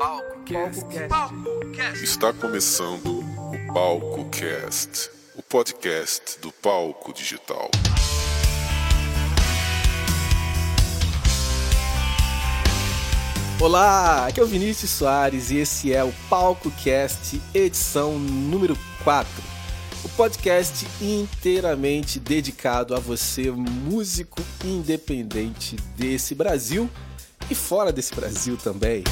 Palco 0.00 0.40
Cast. 0.46 2.02
Está 2.02 2.32
começando 2.32 3.18
o 3.18 3.74
Palco 3.74 4.30
Cast, 4.30 5.10
o 5.36 5.42
podcast 5.42 6.40
do 6.40 6.50
palco 6.50 7.12
digital. 7.12 7.70
Olá, 13.60 14.26
aqui 14.26 14.40
é 14.40 14.42
o 14.42 14.46
Vinícius 14.46 14.90
Soares 14.90 15.50
e 15.50 15.58
esse 15.58 15.92
é 15.92 16.02
o 16.02 16.14
Palco 16.30 16.70
Cast, 16.82 17.38
edição 17.52 18.18
número 18.18 18.78
4. 19.04 19.30
O 20.02 20.08
podcast 20.08 20.86
inteiramente 20.98 22.18
dedicado 22.18 22.94
a 22.94 22.98
você, 22.98 23.50
músico 23.50 24.40
independente 24.64 25.76
desse 25.94 26.34
Brasil 26.34 26.88
e 27.50 27.54
fora 27.54 27.92
desse 27.92 28.14
Brasil 28.14 28.56
também. 28.56 29.04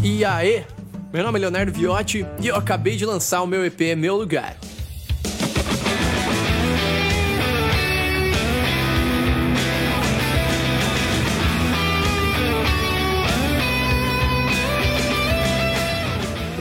E 0.03 0.23
aí, 0.23 0.65
meu 1.11 1.23
nome 1.23 1.39
é 1.39 1.41
Leonardo 1.41 1.71
Viotti 1.71 2.23
e 2.41 2.47
eu 2.47 2.55
acabei 2.55 2.95
de 2.95 3.05
lançar 3.05 3.41
o 3.41 3.47
meu 3.47 3.65
EP 3.65 3.95
Meu 3.97 4.15
Lugar. 4.15 4.55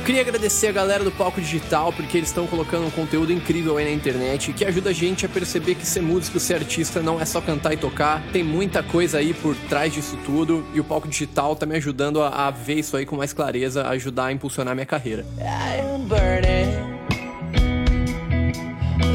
Queria 0.05 0.21
agradecer 0.21 0.67
a 0.67 0.73
galera 0.73 1.03
do 1.03 1.11
Palco 1.11 1.41
Digital 1.41 1.91
porque 1.91 2.19
eles 2.19 2.29
estão 2.29 2.47
colocando 2.47 2.87
um 2.87 2.91
conteúdo 2.91 3.33
incrível 3.33 3.79
aí 3.79 3.87
na 3.87 3.91
internet 3.91 4.53
que 4.53 4.63
ajuda 4.63 4.91
a 4.91 4.93
gente 4.93 5.25
a 5.25 5.29
perceber 5.29 5.75
que 5.77 5.87
ser 5.87 6.03
músico, 6.03 6.39
ser 6.39 6.57
artista 6.57 7.01
não 7.01 7.19
é 7.19 7.25
só 7.25 7.41
cantar 7.41 7.73
e 7.73 7.79
tocar. 7.79 8.23
Tem 8.31 8.45
muita 8.45 8.83
coisa 8.83 9.19
aí 9.19 9.33
por 9.33 9.57
trás 9.69 9.95
disso 9.95 10.19
tudo 10.27 10.63
e 10.75 10.81
o 10.81 10.85
Palco 10.85 11.09
Digital 11.09 11.57
tá 11.57 11.65
me 11.65 11.77
ajudando 11.77 12.23
a, 12.23 12.49
a 12.49 12.51
ver 12.51 12.81
isso 12.81 12.97
aí 12.99 13.07
com 13.07 13.17
mais 13.17 13.33
clareza, 13.33 13.83
a 13.83 13.91
ajudar 13.91 14.27
a 14.27 14.33
impulsionar 14.33 14.75
minha 14.75 14.87
carreira. 14.87 15.25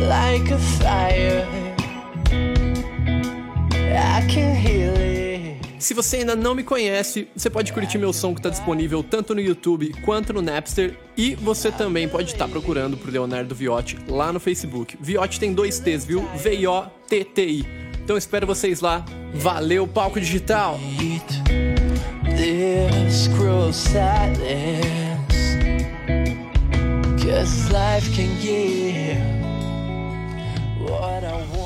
Like 0.07 0.51
a 0.51 0.57
fire. 0.57 1.45
I 3.91 4.21
can 4.27 4.55
heal 4.55 4.75
it. 4.75 4.78
Se 5.79 5.93
você 5.93 6.17
ainda 6.17 6.35
não 6.35 6.53
me 6.53 6.61
conhece, 6.61 7.29
você 7.33 7.49
pode 7.49 7.71
curtir 7.71 7.97
meu 7.97 8.11
som 8.11 8.33
que 8.33 8.39
está 8.41 8.49
disponível 8.49 9.01
tanto 9.01 9.33
no 9.33 9.39
YouTube 9.39 9.93
quanto 10.03 10.33
no 10.33 10.41
Napster. 10.41 10.99
E 11.15 11.35
você 11.35 11.71
também 11.71 12.07
pode 12.07 12.33
estar 12.33 12.45
tá 12.45 12.51
procurando 12.51 12.97
por 12.97 13.09
Leonardo 13.09 13.55
Viotti 13.55 13.97
lá 14.05 14.33
no 14.33 14.41
Facebook. 14.41 14.97
Viotti 14.99 15.39
tem 15.39 15.53
dois 15.53 15.79
T's, 15.79 16.03
viu? 16.03 16.27
V-I-O-T-T-I. 16.35 17.65
Então 18.03 18.17
espero 18.17 18.45
vocês 18.45 18.81
lá. 18.81 19.05
Valeu, 19.33 19.87
palco 19.87 20.19
digital! 20.19 20.77
This 22.35 23.27
cruel 23.37 23.71
silence 23.73 25.19
Cause 27.21 27.71
life 27.71 28.09
can 28.15 28.35
give 28.41 29.19
what 30.79 31.23
I 31.23 31.33
want 31.53 31.58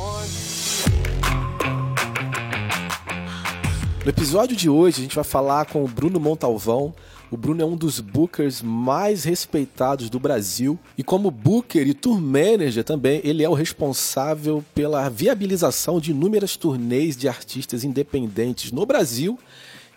No 4.04 4.10
episódio 4.10 4.54
de 4.54 4.70
hoje, 4.70 4.98
a 4.98 5.02
gente 5.04 5.16
vai 5.16 5.24
falar 5.24 5.66
com 5.68 5.82
o 5.82 5.88
Bruno 5.88 6.20
Montalvão. 6.20 6.94
O 7.32 7.38
Bruno 7.38 7.62
é 7.62 7.66
um 7.66 7.78
dos 7.78 8.02
bookers 8.02 8.62
mais 8.62 9.24
respeitados 9.24 10.10
do 10.10 10.20
Brasil 10.20 10.78
e 10.98 11.04
como 11.04 11.32
booker 11.32 11.88
e 11.88 11.94
tour 11.94 12.20
manager 12.20 12.84
também, 12.84 13.22
ele 13.24 13.46
é 13.46 13.50
o 13.50 13.54
responsável 13.54 14.62
pela 14.76 15.08
viabilização 15.08 16.02
de 16.02 16.12
inúmeras 16.12 16.58
turnês 16.58 17.16
de 17.16 17.30
artistas 17.30 17.86
independentes 17.86 18.74
no 18.74 18.86
Brasil 18.86 19.40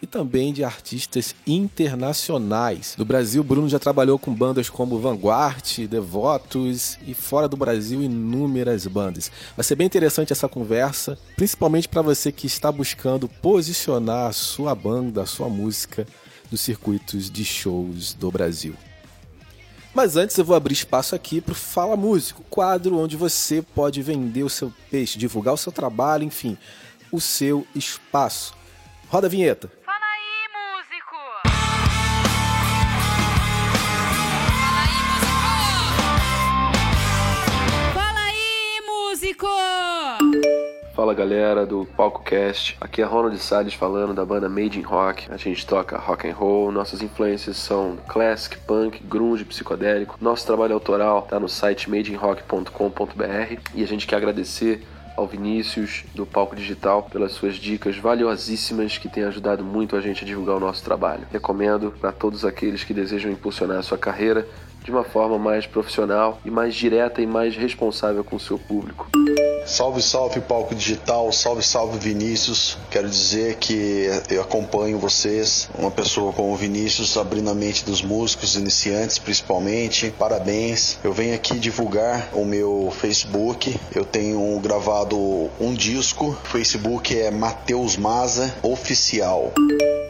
e 0.00 0.06
também 0.06 0.52
de 0.52 0.62
artistas 0.62 1.34
internacionais. 1.46 2.94
Do 2.96 3.04
Brasil, 3.04 3.42
Bruno 3.42 3.68
já 3.68 3.78
trabalhou 3.78 4.18
com 4.18 4.32
bandas 4.32 4.68
como 4.68 4.98
Vanguard, 4.98 5.86
Devotos 5.88 6.98
e 7.06 7.14
fora 7.14 7.48
do 7.48 7.56
Brasil 7.56 8.02
inúmeras 8.02 8.86
bandas. 8.86 9.30
Vai 9.56 9.64
ser 9.64 9.74
bem 9.74 9.86
interessante 9.86 10.32
essa 10.32 10.48
conversa, 10.48 11.18
principalmente 11.34 11.88
para 11.88 12.02
você 12.02 12.30
que 12.30 12.46
está 12.46 12.70
buscando 12.70 13.28
posicionar 13.28 14.28
a 14.28 14.32
sua 14.32 14.74
banda, 14.74 15.22
a 15.22 15.26
sua 15.26 15.48
música 15.48 16.06
nos 16.50 16.60
circuitos 16.60 17.30
de 17.30 17.44
shows 17.44 18.14
do 18.14 18.30
Brasil. 18.30 18.74
Mas 19.96 20.14
antes 20.14 20.36
eu 20.36 20.44
vou 20.44 20.54
abrir 20.54 20.74
espaço 20.74 21.14
aqui 21.14 21.40
para 21.40 21.52
o 21.52 21.54
Fala 21.54 21.96
Músico, 21.96 22.44
quadro 22.50 22.98
onde 22.98 23.16
você 23.16 23.62
pode 23.62 24.02
vender 24.02 24.42
o 24.42 24.50
seu 24.50 24.70
peixe, 24.90 25.18
divulgar 25.18 25.54
o 25.54 25.56
seu 25.56 25.72
trabalho, 25.72 26.22
enfim, 26.22 26.58
o 27.10 27.18
seu 27.18 27.66
espaço. 27.74 28.54
Roda 29.08 29.26
a 29.26 29.30
vinheta. 29.30 29.70
Fala 41.06 41.14
galera 41.14 41.64
do 41.64 41.86
Palco 41.96 42.24
Cast, 42.24 42.76
aqui 42.80 43.00
é 43.00 43.04
Ronald 43.04 43.38
Salles 43.38 43.74
falando 43.74 44.12
da 44.12 44.24
banda 44.24 44.48
Made 44.48 44.76
in 44.76 44.82
Rock. 44.82 45.30
A 45.30 45.36
gente 45.36 45.64
toca 45.64 45.96
rock 45.96 46.28
and 46.28 46.34
roll, 46.34 46.72
nossas 46.72 47.00
influências 47.00 47.58
são 47.58 47.96
classic, 48.08 48.58
punk, 48.66 49.00
grunge, 49.04 49.44
psicodélico. 49.44 50.18
Nosso 50.20 50.44
trabalho 50.44 50.74
autoral 50.74 51.20
está 51.20 51.38
no 51.38 51.48
site 51.48 51.88
madeinrock.com.br 51.88 53.60
e 53.72 53.84
a 53.84 53.86
gente 53.86 54.04
quer 54.04 54.16
agradecer 54.16 54.84
ao 55.16 55.28
Vinícius 55.28 56.02
do 56.12 56.26
Palco 56.26 56.56
Digital 56.56 57.04
pelas 57.04 57.30
suas 57.30 57.54
dicas 57.54 57.96
valiosíssimas 57.96 58.98
que 58.98 59.08
têm 59.08 59.22
ajudado 59.22 59.62
muito 59.62 59.94
a 59.94 60.00
gente 60.00 60.24
a 60.24 60.26
divulgar 60.26 60.56
o 60.56 60.60
nosso 60.60 60.82
trabalho. 60.82 61.24
Recomendo 61.30 61.94
para 62.00 62.10
todos 62.10 62.44
aqueles 62.44 62.82
que 62.82 62.92
desejam 62.92 63.30
impulsionar 63.30 63.78
a 63.78 63.82
sua 63.82 63.96
carreira 63.96 64.44
de 64.86 64.92
uma 64.92 65.02
forma 65.02 65.36
mais 65.36 65.66
profissional 65.66 66.38
e 66.44 66.50
mais 66.50 66.72
direta 66.72 67.20
e 67.20 67.26
mais 67.26 67.56
responsável 67.56 68.22
com 68.22 68.36
o 68.36 68.40
seu 68.40 68.56
público. 68.56 69.08
Salve, 69.66 70.00
salve 70.00 70.40
palco 70.40 70.76
digital, 70.76 71.32
salve, 71.32 71.60
salve 71.60 71.98
Vinícius. 71.98 72.78
Quero 72.88 73.08
dizer 73.08 73.56
que 73.56 74.08
eu 74.30 74.40
acompanho 74.40 74.96
vocês, 74.96 75.68
uma 75.76 75.90
pessoa 75.90 76.32
como 76.32 76.52
o 76.52 76.56
Vinícius, 76.56 77.16
abrindo 77.16 77.50
a 77.50 77.54
mente 77.54 77.84
dos 77.84 78.00
músicos 78.00 78.54
iniciantes, 78.54 79.18
principalmente. 79.18 80.12
Parabéns. 80.16 81.00
Eu 81.02 81.12
venho 81.12 81.34
aqui 81.34 81.58
divulgar 81.58 82.28
o 82.32 82.44
meu 82.44 82.92
Facebook. 82.96 83.74
Eu 83.92 84.04
tenho 84.04 84.60
gravado 84.60 85.18
um 85.60 85.74
disco. 85.74 86.26
O 86.26 86.46
Facebook 86.46 87.18
é 87.18 87.32
Matheus 87.32 87.96
Maza 87.96 88.54
Oficial. 88.62 89.52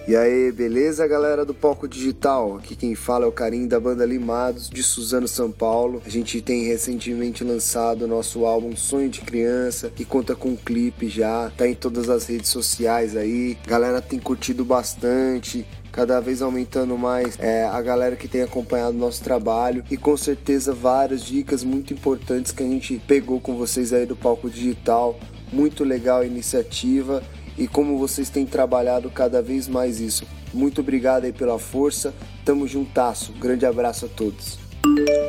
E 0.09 0.15
aí, 0.15 0.53
beleza, 0.53 1.05
galera 1.05 1.45
do 1.45 1.53
Palco 1.53 1.89
Digital? 1.89 2.59
Aqui 2.59 2.77
quem 2.77 2.95
fala 2.95 3.25
é 3.25 3.29
o 3.29 3.33
Carinho 3.33 3.69
da 3.69 3.81
banda 3.81 4.07
Limados, 4.07 4.66
de 4.69 4.83
Suzano, 4.83 5.29
São 5.29 5.51
Paulo. 5.51 6.03
A 6.05 6.09
gente 6.09 6.41
tem 6.41 6.65
recentemente 6.65 7.45
lançado 7.45 8.03
o 8.03 8.09
nosso 8.09 8.45
álbum 8.45 8.77
Sonho 8.77 9.09
de 9.09 9.21
Criança, 9.21 9.91
que 9.95 10.05
conta 10.05 10.35
com 10.35 10.51
um 10.51 10.57
clipe 10.57 11.09
já, 11.09 11.51
tá 11.57 11.67
em 11.69 11.75
todas 11.75 12.09
as 12.09 12.27
redes 12.27 12.51
sociais 12.51 13.17
aí. 13.17 13.57
galera 13.67 14.01
tem 14.01 14.19
curtido 14.19 14.65
bastante, 14.65 15.67
cada 15.93 16.21
vez 16.21 16.43
aumentando 16.43 16.99
mais 16.99 17.39
é, 17.39 17.65
a 17.65 17.81
galera 17.81 18.17
que 18.17 18.29
tem 18.29 18.43
acompanhado 18.43 18.97
nosso 18.97 19.23
trabalho 19.25 19.83
e 19.91 19.97
com 19.97 20.17
certeza 20.17 20.75
várias 20.75 21.25
dicas 21.25 21.65
muito 21.65 21.95
importantes 21.95 22.53
que 22.53 22.63
a 22.63 22.67
gente 22.67 23.01
pegou 23.07 23.41
com 23.41 23.57
vocês 23.57 23.93
aí 23.93 24.05
do 24.05 24.15
palco 24.15 24.51
digital. 24.51 25.19
Muito 25.53 25.85
legal 25.85 26.21
a 26.21 26.27
iniciativa 26.27 27.23
e 27.57 27.67
como 27.67 27.97
vocês 27.99 28.29
têm 28.29 28.45
trabalhado 28.45 29.11
cada 29.11 29.41
vez 29.41 29.67
mais 29.67 30.01
isso. 30.01 30.27
Muito 30.57 30.81
obrigado 30.81 31.25
aí 31.25 31.35
pela 31.35 31.59
força, 31.59 32.15
tamo 32.43 32.67
juntasso, 32.67 33.31
grande 33.33 33.67
abraço 33.67 34.07
a 34.07 34.09
todos. 34.09 34.59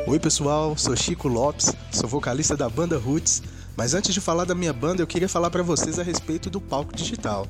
Oi 0.06 0.18
pessoal, 0.18 0.74
sou 0.74 0.96
Chico 0.96 1.28
Lopes, 1.28 1.74
sou 1.92 2.08
vocalista 2.08 2.56
da 2.56 2.66
banda 2.66 2.96
Roots. 2.96 3.42
Mas 3.76 3.92
antes 3.92 4.14
de 4.14 4.22
falar 4.22 4.46
da 4.46 4.54
minha 4.54 4.72
banda, 4.72 5.02
eu 5.02 5.06
queria 5.06 5.28
falar 5.28 5.50
para 5.50 5.62
vocês 5.62 5.98
a 5.98 6.02
respeito 6.02 6.48
do 6.48 6.62
palco 6.62 6.96
digital. 6.96 7.46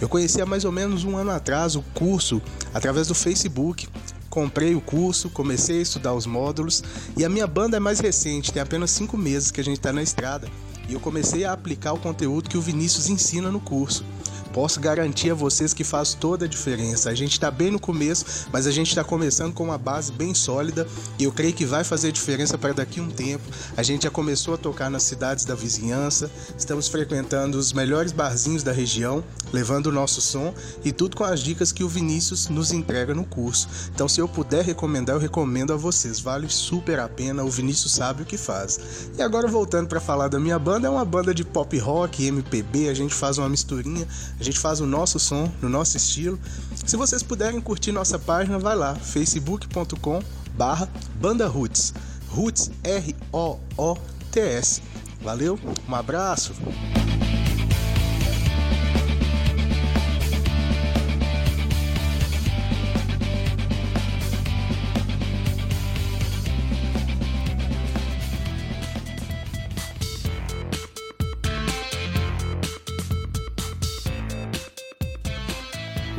Eu 0.00 0.08
conheci 0.08 0.42
há 0.42 0.44
mais 0.44 0.64
ou 0.64 0.72
menos 0.72 1.04
um 1.04 1.16
ano 1.16 1.30
atrás 1.30 1.76
o 1.76 1.82
curso 1.94 2.42
através 2.74 3.06
do 3.06 3.14
Facebook. 3.14 3.88
Comprei 4.28 4.74
o 4.74 4.80
curso, 4.80 5.30
comecei 5.30 5.78
a 5.78 5.82
estudar 5.82 6.12
os 6.14 6.26
módulos 6.26 6.82
e 7.16 7.24
a 7.24 7.28
minha 7.28 7.46
banda 7.46 7.76
é 7.76 7.80
mais 7.80 8.00
recente, 8.00 8.52
tem 8.52 8.60
apenas 8.60 8.90
cinco 8.90 9.16
meses 9.16 9.52
que 9.52 9.60
a 9.60 9.64
gente 9.64 9.76
está 9.76 9.92
na 9.92 10.02
estrada 10.02 10.48
e 10.88 10.94
eu 10.94 11.00
comecei 11.00 11.44
a 11.44 11.52
aplicar 11.52 11.92
o 11.92 11.98
conteúdo 11.98 12.50
que 12.50 12.58
o 12.58 12.60
Vinícius 12.60 13.08
ensina 13.08 13.52
no 13.52 13.60
curso. 13.60 14.04
Posso 14.52 14.80
garantir 14.80 15.30
a 15.30 15.34
vocês 15.34 15.72
que 15.72 15.84
faz 15.84 16.14
toda 16.14 16.44
a 16.44 16.48
diferença. 16.48 17.10
A 17.10 17.14
gente 17.14 17.32
está 17.32 17.50
bem 17.50 17.70
no 17.70 17.78
começo, 17.78 18.48
mas 18.52 18.66
a 18.66 18.70
gente 18.70 18.88
está 18.88 19.04
começando 19.04 19.52
com 19.52 19.64
uma 19.64 19.78
base 19.78 20.10
bem 20.12 20.34
sólida 20.34 20.86
e 21.18 21.24
eu 21.24 21.32
creio 21.32 21.52
que 21.52 21.64
vai 21.64 21.84
fazer 21.84 22.10
diferença 22.10 22.58
para 22.58 22.72
daqui 22.72 23.00
um 23.00 23.08
tempo. 23.08 23.44
A 23.76 23.82
gente 23.82 24.04
já 24.04 24.10
começou 24.10 24.54
a 24.54 24.58
tocar 24.58 24.90
nas 24.90 25.04
cidades 25.04 25.44
da 25.44 25.54
vizinhança, 25.54 26.30
estamos 26.58 26.88
frequentando 26.88 27.58
os 27.58 27.72
melhores 27.72 28.12
barzinhos 28.12 28.62
da 28.62 28.72
região, 28.72 29.22
levando 29.52 29.86
o 29.86 29.92
nosso 29.92 30.20
som 30.20 30.52
e 30.84 30.92
tudo 30.92 31.16
com 31.16 31.24
as 31.24 31.40
dicas 31.40 31.70
que 31.72 31.84
o 31.84 31.88
Vinícius 31.88 32.48
nos 32.48 32.72
entrega 32.72 33.14
no 33.14 33.24
curso. 33.24 33.68
Então, 33.94 34.08
se 34.08 34.20
eu 34.20 34.28
puder 34.28 34.64
recomendar, 34.64 35.16
eu 35.16 35.20
recomendo 35.20 35.72
a 35.72 35.76
vocês. 35.76 36.20
Vale 36.20 36.48
super 36.48 36.98
a 36.98 37.08
pena. 37.08 37.44
O 37.44 37.50
Vinícius 37.50 37.92
sabe 37.92 38.22
o 38.22 38.26
que 38.26 38.36
faz. 38.36 39.10
E 39.16 39.22
agora 39.22 39.46
voltando 39.46 39.88
para 39.88 40.00
falar 40.00 40.28
da 40.28 40.40
minha 40.40 40.58
banda, 40.58 40.86
é 40.86 40.90
uma 40.90 41.04
banda 41.04 41.34
de 41.34 41.44
pop 41.44 41.76
rock, 41.78 42.24
MPB. 42.24 42.88
A 42.88 42.94
gente 42.94 43.14
faz 43.14 43.38
uma 43.38 43.48
misturinha. 43.48 44.06
A 44.40 44.42
gente 44.42 44.58
faz 44.58 44.80
o 44.80 44.86
nosso 44.86 45.20
som, 45.20 45.52
no 45.60 45.68
nosso 45.68 45.98
estilo. 45.98 46.40
Se 46.86 46.96
vocês 46.96 47.22
puderem 47.22 47.60
curtir 47.60 47.92
nossa 47.92 48.18
página, 48.18 48.58
vai 48.58 48.74
lá, 48.74 48.94
facebook.com 48.94 50.22
barra 50.54 50.88
Banda 51.20 51.46
Roots. 51.46 51.92
Roots 52.28 52.70
R-O-O-T-S. 52.82 54.82
Valeu, 55.22 55.60
um 55.86 55.94
abraço! 55.94 56.54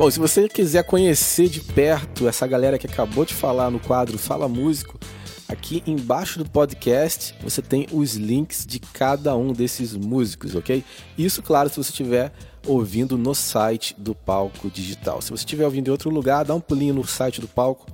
Bom, 0.02 0.10
se 0.10 0.18
você 0.18 0.48
quiser 0.48 0.82
conhecer 0.82 1.48
de 1.48 1.60
perto 1.60 2.26
essa 2.26 2.44
galera 2.44 2.76
que 2.76 2.88
acabou 2.88 3.24
de 3.24 3.32
falar 3.34 3.70
no 3.70 3.78
quadro 3.78 4.18
Fala 4.18 4.48
Músico, 4.48 4.98
aqui 5.46 5.80
embaixo 5.86 6.40
do 6.40 6.50
podcast 6.50 7.32
você 7.40 7.62
tem 7.62 7.86
os 7.92 8.14
links 8.16 8.66
de 8.66 8.80
cada 8.80 9.36
um 9.36 9.52
desses 9.52 9.94
músicos, 9.94 10.56
ok? 10.56 10.84
Isso, 11.16 11.40
claro, 11.40 11.68
se 11.68 11.76
você 11.76 11.90
estiver 11.90 12.32
ouvindo 12.66 13.16
no 13.16 13.32
site 13.32 13.94
do 13.96 14.12
Palco 14.12 14.68
Digital. 14.68 15.22
Se 15.22 15.30
você 15.30 15.42
estiver 15.42 15.64
ouvindo 15.64 15.86
em 15.86 15.92
outro 15.92 16.10
lugar, 16.10 16.44
dá 16.44 16.52
um 16.52 16.60
pulinho 16.60 16.94
no 16.94 17.06
site 17.06 17.40
do 17.40 17.46
Palco 17.46 17.86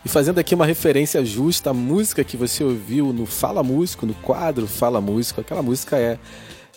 E 0.03 0.09
fazendo 0.09 0.39
aqui 0.39 0.53
uma 0.53 0.65
referência 0.65 1.23
justa 1.25 1.69
à 1.71 1.73
música 1.73 2.23
que 2.23 2.37
você 2.37 2.63
ouviu 2.63 3.11
no 3.11 3.25
Fala 3.25 3.63
Músico, 3.63 4.05
no 4.05 4.13
quadro 4.15 4.67
Fala 4.67 5.01
Músico, 5.01 5.41
aquela 5.41 5.63
música 5.63 5.97
é, 5.97 6.19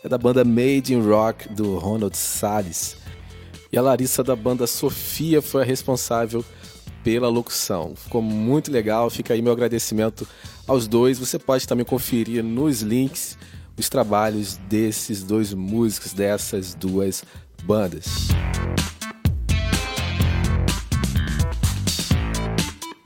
é 0.03 0.09
da 0.09 0.17
banda 0.17 0.43
Made 0.45 0.95
in 0.95 1.01
Rock 1.01 1.47
do 1.51 1.77
Ronald 1.79 2.17
Salles. 2.17 2.97
E 3.71 3.77
a 3.77 3.83
Larissa 3.83 4.25
da 4.25 4.35
banda 4.35 4.67
Sofia 4.67 5.43
foi 5.43 5.61
a 5.63 5.65
responsável 5.65 6.43
pela 7.09 7.27
locução. 7.27 7.95
Ficou 7.97 8.21
muito 8.21 8.71
legal, 8.71 9.09
fica 9.09 9.33
aí 9.33 9.41
meu 9.41 9.55
agradecimento 9.55 10.29
aos 10.67 10.87
dois. 10.87 11.19
Você 11.19 11.39
pode 11.39 11.67
também 11.67 11.83
conferir 11.83 12.45
nos 12.45 12.83
links 12.83 13.39
os 13.79 13.89
trabalhos 13.89 14.59
desses 14.69 15.23
dois 15.23 15.55
músicos, 15.55 16.13
dessas 16.13 16.75
duas 16.75 17.25
bandas. 17.65 18.29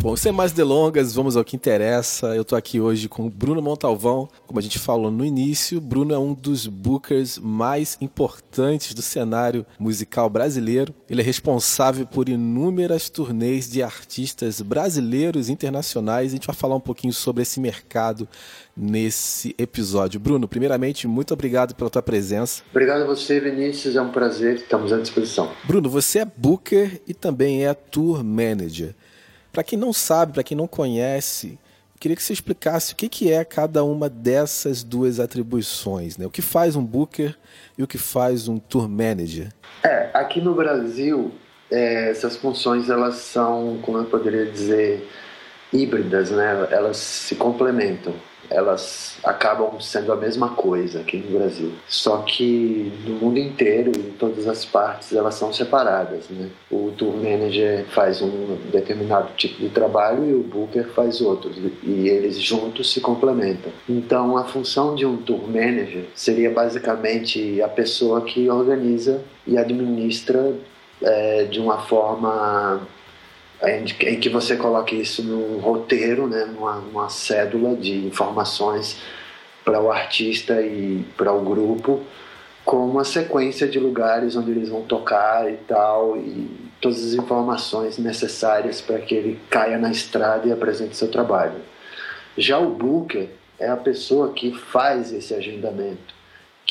Bom, 0.03 0.17
sem 0.17 0.33
mais 0.33 0.51
delongas, 0.51 1.15
vamos 1.15 1.37
ao 1.37 1.45
que 1.45 1.55
interessa. 1.55 2.35
Eu 2.35 2.43
estou 2.43 2.59
aqui 2.59 2.81
hoje 2.81 3.09
com 3.09 3.25
o 3.25 3.31
Bruno 3.31 3.63
Montalvão. 3.63 4.29
Como 4.49 4.59
a 4.59 4.63
gente 4.63 4.77
falou 4.77 5.13
no 5.13 5.25
início, 5.25 5.81
Bruno 5.81 6.13
é 6.13 6.19
um 6.19 6.35
dos 6.35 6.67
bookers 6.67 7.39
mais 7.39 7.97
importantes 8.01 8.95
do 8.95 9.01
cenário 9.01 9.65
musical 9.79 10.29
brasileiro. 10.29 10.93
Ele 11.09 11.21
é 11.21 11.25
responsável 11.25 12.05
por 12.05 12.29
inúmeras 12.29 13.09
turnês 13.09 13.71
de 13.71 13.81
artistas 13.81 14.61
brasileiros 14.61 15.49
e 15.49 15.53
internacionais. 15.53 16.33
A 16.33 16.35
gente 16.35 16.49
vai 16.49 16.57
falar 16.57 16.75
um 16.75 16.81
pouquinho 16.81 17.13
sobre 17.13 17.43
esse 17.43 17.61
mercado 17.61 18.29
nesse 18.77 19.55
episódio. 19.57 20.19
Bruno, 20.19 20.49
primeiramente, 20.49 21.07
muito 21.07 21.33
obrigado 21.33 21.77
pela 21.77 21.89
tua 21.89 22.03
presença. 22.03 22.65
Obrigado 22.73 23.03
a 23.03 23.07
você, 23.07 23.39
Vinícius. 23.39 23.95
É 23.95 24.03
um 24.03 24.11
prazer. 24.11 24.57
Estamos 24.57 24.93
à 24.93 24.99
disposição. 24.99 25.53
Bruno, 25.63 25.89
você 25.89 26.19
é 26.19 26.25
booker 26.25 27.01
e 27.07 27.15
também 27.15 27.65
é 27.65 27.73
tour 27.73 28.25
manager. 28.25 28.97
Para 29.53 29.63
quem 29.63 29.79
não 29.79 29.93
sabe, 29.93 30.33
para 30.33 30.43
quem 30.43 30.57
não 30.57 30.67
conhece, 30.67 31.59
queria 32.01 32.17
que 32.17 32.23
você 32.23 32.33
explicasse 32.33 32.95
o 32.95 32.97
que, 32.97 33.09
que 33.09 33.31
é 33.31 33.45
cada 33.45 33.85
uma 33.85 34.09
dessas 34.09 34.83
duas 34.83 35.21
atribuições, 35.21 36.17
né? 36.17 36.27
O 36.27 36.31
que 36.31 36.43
faz 36.43 36.75
um 36.75 36.85
booker 36.85 37.37
e 37.77 37.83
o 37.83 37.87
que 37.87 37.99
faz 37.99 38.49
um 38.49 38.59
tour 38.59 38.89
manager? 38.89 39.53
É, 39.85 40.11
aqui 40.15 40.41
no 40.41 40.55
Brasil, 40.55 41.33
é, 41.71 42.11
essas 42.11 42.37
funções 42.37 42.89
elas 42.89 43.17
são, 43.17 43.79
como 43.83 43.99
eu 43.99 44.05
poderia 44.07 44.47
dizer, 44.47 45.09
híbridas, 45.73 46.31
né? 46.31 46.67
Elas 46.71 46.97
se 46.97 47.35
complementam 47.35 48.15
elas 48.51 49.17
acabam 49.25 49.81
sendo 49.81 50.13
a 50.13 50.17
mesma 50.17 50.51
coisa 50.51 51.01
aqui 51.01 51.19
no 51.19 51.39
Brasil. 51.39 51.73
Só 51.89 52.19
que 52.19 52.93
no 53.07 53.15
mundo 53.15 53.39
inteiro, 53.39 53.93
em 53.97 54.13
todas 54.13 54.47
as 54.47 54.65
partes, 54.65 55.13
elas 55.13 55.35
são 55.35 55.53
separadas. 55.53 56.29
Né? 56.29 56.49
O 56.71 56.93
tour 56.97 57.15
manager 57.15 57.85
faz 57.87 58.21
um 58.21 58.57
determinado 58.71 59.29
tipo 59.37 59.61
de 59.61 59.69
trabalho 59.69 60.29
e 60.29 60.35
o 60.35 60.43
booker 60.43 60.89
faz 60.89 61.21
outro, 61.21 61.51
e 61.83 62.09
eles 62.09 62.39
juntos 62.39 62.93
se 62.93 63.01
complementam. 63.01 63.73
Então, 63.89 64.37
a 64.37 64.45
função 64.45 64.95
de 64.95 65.07
um 65.07 65.17
tour 65.17 65.47
manager 65.47 66.07
seria 66.15 66.51
basicamente 66.51 67.61
a 67.63 67.69
pessoa 67.69 68.23
que 68.23 68.49
organiza 68.49 69.23
e 69.47 69.57
administra 69.59 70.55
é, 71.03 71.45
de 71.45 71.59
uma 71.61 71.79
forma 71.79 72.87
em 73.63 74.19
que 74.19 74.29
você 74.29 74.57
coloque 74.57 74.97
isso 74.97 75.23
num 75.23 75.59
roteiro, 75.59 76.27
né, 76.27 76.45
numa, 76.45 76.77
numa 76.77 77.09
cédula 77.09 77.77
de 77.77 78.07
informações 78.07 78.99
para 79.65 79.81
o 79.81 79.91
artista 79.91 80.61
e 80.61 81.05
para 81.17 81.33
o 81.33 81.45
grupo, 81.45 82.03
com 82.65 82.85
uma 82.85 83.05
sequência 83.05 83.69
de 83.69 83.79
lugares 83.79 84.35
onde 84.35 84.51
eles 84.51 84.69
vão 84.69 84.83
tocar 84.83 85.51
e 85.51 85.57
tal, 85.69 86.17
e 86.17 86.51
todas 86.81 87.05
as 87.05 87.13
informações 87.15 87.99
necessárias 87.99 88.81
para 88.81 88.99
que 88.99 89.15
ele 89.15 89.41
caia 89.49 89.79
na 89.79 89.91
estrada 89.91 90.49
e 90.49 90.53
apresente 90.53 90.97
seu 90.97 91.09
trabalho. 91.09 91.61
Já 92.37 92.59
o 92.59 92.71
booker 92.71 93.29
é 93.59 93.69
a 93.69 93.77
pessoa 93.77 94.33
que 94.33 94.53
faz 94.53 95.13
esse 95.13 95.35
agendamento 95.35 96.22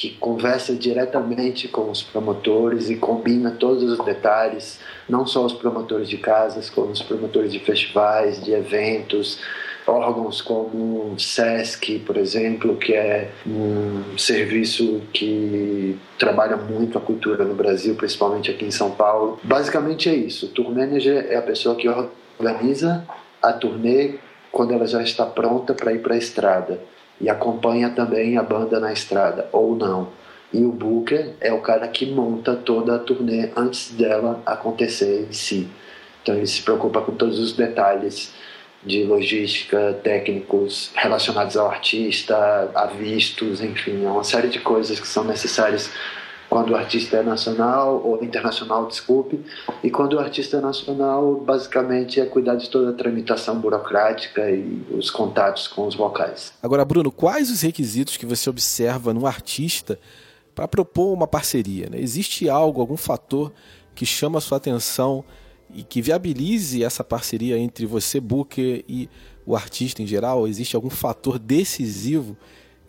que 0.01 0.09
conversa 0.19 0.73
diretamente 0.73 1.67
com 1.67 1.91
os 1.91 2.01
promotores 2.01 2.89
e 2.89 2.95
combina 2.95 3.51
todos 3.51 3.83
os 3.83 4.03
detalhes, 4.03 4.79
não 5.07 5.27
só 5.27 5.45
os 5.45 5.53
promotores 5.53 6.09
de 6.09 6.17
casas, 6.17 6.71
como 6.71 6.91
os 6.91 7.03
promotores 7.03 7.51
de 7.51 7.59
festivais, 7.59 8.43
de 8.43 8.51
eventos, 8.51 9.39
órgãos 9.85 10.41
como 10.41 11.13
o 11.13 11.19
SESC, 11.19 11.99
por 11.99 12.17
exemplo, 12.17 12.77
que 12.77 12.95
é 12.95 13.29
um 13.45 14.17
serviço 14.17 15.03
que 15.13 15.95
trabalha 16.17 16.57
muito 16.57 16.97
a 16.97 17.01
cultura 17.01 17.45
no 17.45 17.53
Brasil, 17.53 17.93
principalmente 17.93 18.49
aqui 18.49 18.65
em 18.65 18.71
São 18.71 18.89
Paulo. 18.89 19.39
Basicamente 19.43 20.09
é 20.09 20.15
isso. 20.15 20.47
O 20.47 20.49
tour 20.49 20.73
manager 20.73 21.27
é 21.29 21.35
a 21.35 21.43
pessoa 21.43 21.75
que 21.75 21.87
organiza 22.39 23.05
a 23.39 23.53
turnê 23.53 24.15
quando 24.51 24.73
ela 24.73 24.87
já 24.87 25.03
está 25.03 25.27
pronta 25.27 25.75
para 25.75 25.93
ir 25.93 25.99
para 25.99 26.15
a 26.15 26.17
estrada 26.17 26.81
e 27.21 27.29
acompanha 27.29 27.89
também 27.91 28.37
a 28.37 28.43
banda 28.43 28.79
na 28.79 28.91
estrada, 28.91 29.47
ou 29.51 29.75
não. 29.75 30.09
E 30.51 30.65
o 30.65 30.71
Booker 30.71 31.33
é 31.39 31.53
o 31.53 31.61
cara 31.61 31.87
que 31.87 32.05
monta 32.05 32.55
toda 32.55 32.95
a 32.95 32.99
turnê 32.99 33.51
antes 33.55 33.91
dela 33.91 34.41
acontecer 34.45 35.27
em 35.29 35.31
si. 35.31 35.69
Então 36.21 36.35
ele 36.35 36.47
se 36.47 36.61
preocupa 36.61 37.01
com 37.01 37.13
todos 37.13 37.39
os 37.39 37.53
detalhes 37.53 38.33
de 38.83 39.03
logística, 39.03 39.99
técnicos 40.03 40.91
relacionados 40.95 41.55
ao 41.55 41.67
artista, 41.67 42.71
a 42.73 42.87
vistos, 42.87 43.61
enfim, 43.61 44.03
é 44.03 44.09
uma 44.09 44.23
série 44.23 44.49
de 44.49 44.59
coisas 44.59 44.99
que 44.99 45.07
são 45.07 45.23
necessárias 45.23 45.89
quando 46.51 46.71
o 46.71 46.75
artista 46.75 47.15
é 47.15 47.23
nacional 47.23 48.01
ou 48.03 48.21
internacional, 48.21 48.85
desculpe, 48.85 49.39
e 49.81 49.89
quando 49.89 50.13
o 50.15 50.19
artista 50.19 50.57
é 50.57 50.59
nacional, 50.59 51.35
basicamente 51.35 52.19
é 52.19 52.25
cuidar 52.25 52.55
de 52.55 52.69
toda 52.69 52.89
a 52.89 52.93
tramitação 52.93 53.57
burocrática 53.57 54.51
e 54.51 54.85
os 54.91 55.09
contatos 55.09 55.65
com 55.69 55.87
os 55.87 55.95
vocais. 55.95 56.51
Agora, 56.61 56.83
Bruno, 56.83 57.09
quais 57.09 57.49
os 57.49 57.61
requisitos 57.61 58.17
que 58.17 58.25
você 58.25 58.49
observa 58.49 59.13
no 59.13 59.25
artista 59.25 59.97
para 60.53 60.67
propor 60.67 61.13
uma 61.13 61.25
parceria? 61.25 61.87
Né? 61.89 62.01
Existe 62.01 62.49
algo, 62.49 62.81
algum 62.81 62.97
fator 62.97 63.53
que 63.95 64.05
chama 64.05 64.39
a 64.39 64.41
sua 64.41 64.57
atenção 64.57 65.23
e 65.73 65.83
que 65.83 66.01
viabilize 66.01 66.83
essa 66.83 67.01
parceria 67.01 67.57
entre 67.57 67.85
você, 67.85 68.19
Booker, 68.19 68.83
e 68.89 69.09
o 69.45 69.55
artista 69.55 70.03
em 70.03 70.05
geral? 70.05 70.45
Existe 70.45 70.75
algum 70.75 70.89
fator 70.89 71.39
decisivo 71.39 72.35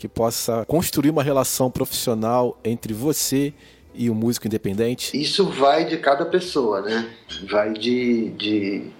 que 0.02 0.08
possa 0.08 0.64
construir 0.66 1.10
uma 1.10 1.22
relação 1.22 1.70
profissional 1.70 2.58
entre 2.64 2.92
você 2.92 3.54
e 3.94 4.10
o 4.10 4.14
músico 4.16 4.48
independente? 4.48 5.16
Isso 5.16 5.48
vai 5.48 5.84
de 5.84 5.96
cada 5.96 6.26
pessoa, 6.26 6.80
né? 6.80 7.08
Vai 7.48 7.72
de, 7.72 8.30
de, 8.30 8.90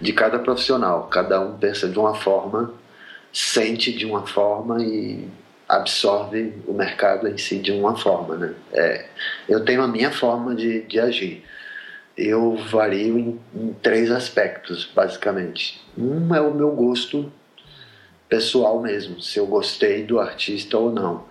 de 0.00 0.12
cada 0.12 0.40
profissional. 0.40 1.04
Cada 1.04 1.40
um 1.40 1.56
pensa 1.56 1.88
de 1.88 1.96
uma 1.96 2.16
forma, 2.16 2.74
sente 3.32 3.92
de 3.92 4.04
uma 4.04 4.26
forma 4.26 4.82
e 4.82 5.28
absorve 5.68 6.52
o 6.66 6.72
mercado 6.72 7.28
em 7.28 7.38
si 7.38 7.60
de 7.60 7.70
uma 7.70 7.96
forma, 7.96 8.34
né? 8.34 8.52
É, 8.72 9.06
eu 9.48 9.64
tenho 9.64 9.82
a 9.82 9.86
minha 9.86 10.10
forma 10.10 10.52
de, 10.52 10.80
de 10.80 10.98
agir 10.98 11.44
eu 12.16 12.54
vario 12.56 13.18
em, 13.18 13.40
em, 13.54 13.72
três 13.80 14.10
aspectos, 14.10 14.84
basicamente. 14.94 15.80
Um 15.96 16.34
é 16.34 16.40
o 16.40 16.52
meu 16.52 16.70
gosto 16.72 17.32
pessoal 18.30 18.80
mesmo, 18.80 19.20
se 19.20 19.38
eu 19.38 19.46
gostei 19.46 20.04
do 20.04 20.20
artista 20.20 20.78
ou 20.78 20.90
não. 20.90 21.24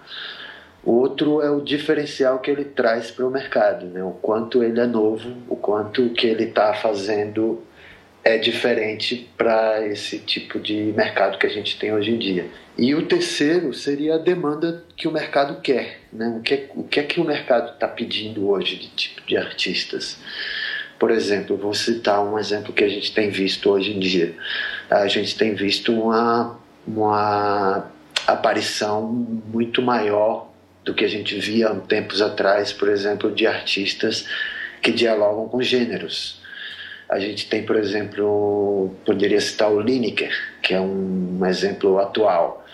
O 0.84 0.91
outro 0.91 1.41
é 1.41 1.50
o 1.50 1.62
diferencial 1.62 2.39
que 2.39 2.51
ele 2.51 2.65
traz 2.65 3.10
para 3.10 3.25
o 3.25 3.32
mercado, 3.32 3.86
né? 3.88 4.03
o 4.03 4.12
quanto 4.12 4.63
ele 4.63 4.79
é 4.79 4.86
novo, 4.86 5.34
o 5.48 5.56
quanto 5.56 6.10
que 6.10 6.27
ele 6.27 6.46
está 6.46 6.74
fazendo 6.74 7.63
é 8.24 8.38
diferente 8.38 9.29
para 9.38 9.86
esse 9.88 10.20
tipo 10.20 10.60
de 10.60 10.94
mercado 10.96 11.38
que 11.38 11.48
a 11.48 11.50
gente 11.50 11.79
tem 11.79 11.94
hoje 11.94 12.12
em 12.12 12.18
dia. 12.18 12.48
E 12.77 12.94
o 12.94 13.06
terceiro 13.06 13.74
seria 13.74 14.15
a 14.15 14.18
demanda 14.18 14.84
que 14.96 15.08
o 15.08 15.12
mercado 15.12 15.62
quer, 15.62 16.01
né? 16.12 16.36
o, 16.38 16.41
que, 16.41 16.68
o 16.75 16.84
que 16.84 17.00
é 17.00 17.03
que 17.03 17.20
o 17.20 17.25
mercado 17.25 17.74
está 17.74 17.88
pedindo 17.88 18.50
hoje 18.50 18.75
de 18.75 18.88
tipo 18.89 19.25
de 19.25 19.38
artistas. 19.38 20.18
Por 20.98 21.12
exemplo, 21.12 21.56
vou 21.56 21.74
citar 21.74 22.22
um 22.24 22.38
exemplo 22.38 22.74
que 22.74 22.84
a 22.84 22.89
gente 22.89 23.13
tem 23.13 23.29
visto 23.29 23.70
hoje 23.70 23.94
em 23.94 24.00
dia. 24.00 24.36
A 24.89 25.08
gente 25.08 25.38
tem 25.38 25.53
visto 25.56 25.94
uma, 25.94 26.60
uma 26.89 27.91
aparição 28.25 29.03
muito 29.03 29.81
maior 29.81 30.50
do 30.84 30.93
que 30.93 31.05
a 31.05 31.08
gente 31.08 31.39
via 31.39 31.69
tempos 31.75 32.22
atrás, 32.22 32.74
por 32.74 32.89
exemplo, 32.89 33.31
de 33.31 33.46
artistas 33.46 34.25
que 34.81 34.91
dialogam 34.91 35.48
com 35.48 35.62
gêneros. 35.62 36.41
A 37.08 37.19
gente 37.19 37.50
tem, 37.50 37.63
por 37.63 37.75
exemplo, 37.75 38.96
poderia 39.05 39.41
citar 39.41 39.72
o 39.72 39.79
Lineker, 39.79 40.31
que 40.62 40.74
é 40.74 40.79
um 40.79 41.39
exemplo 41.46 42.00
atual. 42.00 42.65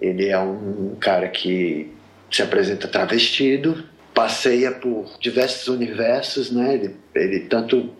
Ele 0.00 0.28
é 0.28 0.38
um 0.38 0.94
cara 1.00 1.28
que 1.28 1.92
se 2.30 2.42
apresenta 2.42 2.86
travestido, 2.86 3.84
passeia 4.14 4.72
por 4.72 5.16
diversos 5.18 5.68
universos, 5.68 6.50
né? 6.50 6.74
Ele, 6.74 6.96
ele 7.14 7.40
tanto 7.40 7.90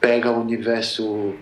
pega 0.00 0.30
o 0.30 0.40
universo 0.40 1.34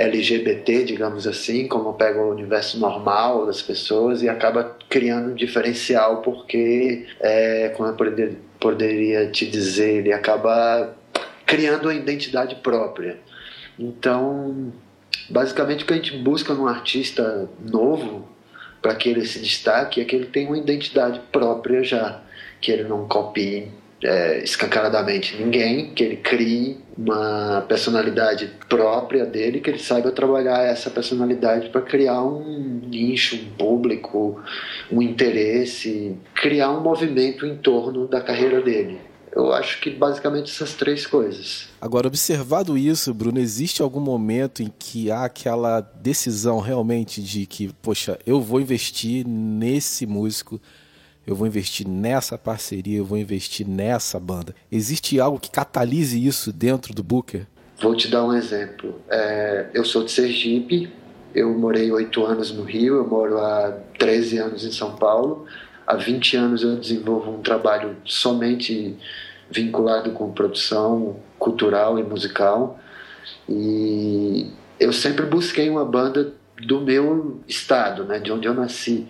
LGBT, 0.00 0.84
digamos 0.84 1.26
assim, 1.26 1.68
como 1.68 1.92
pega 1.92 2.20
o 2.20 2.30
universo 2.30 2.78
normal 2.78 3.44
das 3.44 3.60
pessoas 3.60 4.22
e 4.22 4.28
acaba 4.28 4.76
criando 4.88 5.32
um 5.32 5.34
diferencial 5.34 6.22
porque, 6.22 7.06
é, 7.20 7.68
como 7.76 7.88
eu 7.88 7.94
poderia, 7.94 8.36
poderia 8.58 9.26
te 9.30 9.46
dizer, 9.46 9.96
ele 9.96 10.12
acaba 10.12 10.96
criando 11.44 11.84
uma 11.84 11.94
identidade 11.94 12.54
própria. 12.56 13.18
Então, 13.78 14.72
basicamente 15.28 15.84
o 15.84 15.86
que 15.86 15.92
a 15.92 15.96
gente 15.96 16.16
busca 16.16 16.54
num 16.54 16.66
artista 16.66 17.48
novo 17.60 18.26
para 18.80 18.94
que 18.94 19.08
ele 19.08 19.26
se 19.26 19.38
destaque 19.38 20.00
é 20.00 20.04
que 20.04 20.16
ele 20.16 20.26
tenha 20.26 20.48
uma 20.48 20.58
identidade 20.58 21.20
própria 21.30 21.84
já 21.84 22.22
que 22.60 22.70
ele 22.70 22.84
não 22.84 23.06
copie 23.06 23.70
é, 24.02 24.42
escancaradamente 24.42 25.36
ninguém, 25.36 25.90
que 25.92 26.02
ele 26.02 26.16
crie 26.16 26.78
uma 26.96 27.64
personalidade 27.68 28.50
própria 28.68 29.24
dele, 29.24 29.60
que 29.60 29.70
ele 29.70 29.78
saiba 29.78 30.10
trabalhar 30.10 30.62
essa 30.62 30.90
personalidade 30.90 31.68
para 31.70 31.82
criar 31.82 32.22
um 32.22 32.80
nicho, 32.86 33.36
um 33.36 33.50
público, 33.56 34.40
um 34.90 35.00
interesse, 35.02 36.16
criar 36.34 36.70
um 36.70 36.80
movimento 36.80 37.46
em 37.46 37.56
torno 37.56 38.06
da 38.06 38.20
carreira 38.20 38.60
dele. 38.60 38.98
Eu 39.32 39.52
acho 39.52 39.80
que 39.80 39.90
basicamente 39.90 40.50
essas 40.50 40.74
três 40.74 41.06
coisas. 41.06 41.68
Agora, 41.80 42.08
observado 42.08 42.76
isso, 42.76 43.14
Bruno, 43.14 43.38
existe 43.38 43.80
algum 43.80 44.00
momento 44.00 44.60
em 44.60 44.72
que 44.76 45.08
há 45.10 45.24
aquela 45.24 45.80
decisão 45.80 46.58
realmente 46.58 47.22
de 47.22 47.46
que, 47.46 47.70
poxa, 47.80 48.18
eu 48.26 48.40
vou 48.40 48.60
investir 48.60 49.24
nesse 49.26 50.04
músico 50.04 50.60
eu 51.30 51.36
vou 51.36 51.46
investir 51.46 51.86
nessa 51.86 52.36
parceria, 52.36 52.98
eu 52.98 53.04
vou 53.04 53.16
investir 53.16 53.66
nessa 53.66 54.18
banda. 54.18 54.52
Existe 54.70 55.20
algo 55.20 55.38
que 55.38 55.50
catalise 55.50 56.26
isso 56.26 56.52
dentro 56.52 56.92
do 56.92 57.04
Booker? 57.04 57.46
Vou 57.80 57.94
te 57.94 58.08
dar 58.08 58.24
um 58.24 58.34
exemplo. 58.34 59.00
É, 59.08 59.68
eu 59.72 59.84
sou 59.84 60.04
de 60.04 60.10
Sergipe, 60.10 60.92
eu 61.32 61.56
morei 61.56 61.92
oito 61.92 62.24
anos 62.26 62.52
no 62.52 62.64
Rio, 62.64 62.96
eu 62.96 63.06
moro 63.06 63.38
há 63.38 63.78
13 63.96 64.38
anos 64.38 64.64
em 64.64 64.72
São 64.72 64.96
Paulo. 64.96 65.46
Há 65.86 65.94
20 65.94 66.36
anos 66.36 66.62
eu 66.64 66.76
desenvolvo 66.76 67.30
um 67.30 67.40
trabalho 67.40 67.96
somente 68.04 68.96
vinculado 69.48 70.10
com 70.10 70.32
produção 70.32 71.16
cultural 71.38 71.96
e 71.96 72.02
musical. 72.02 72.78
E 73.48 74.50
eu 74.80 74.92
sempre 74.92 75.26
busquei 75.26 75.70
uma 75.70 75.84
banda 75.84 76.34
do 76.60 76.80
meu 76.80 77.40
estado, 77.46 78.04
né, 78.04 78.18
de 78.18 78.32
onde 78.32 78.48
eu 78.48 78.54
nasci 78.54 79.06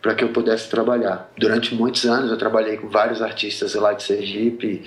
para 0.00 0.14
que 0.14 0.22
eu 0.22 0.28
pudesse 0.28 0.68
trabalhar. 0.68 1.30
Durante 1.36 1.74
muitos 1.74 2.04
anos 2.04 2.30
eu 2.30 2.36
trabalhei 2.36 2.76
com 2.76 2.88
vários 2.88 3.20
artistas 3.20 3.74
lá 3.74 3.92
de 3.92 4.02
Sergipe 4.02 4.84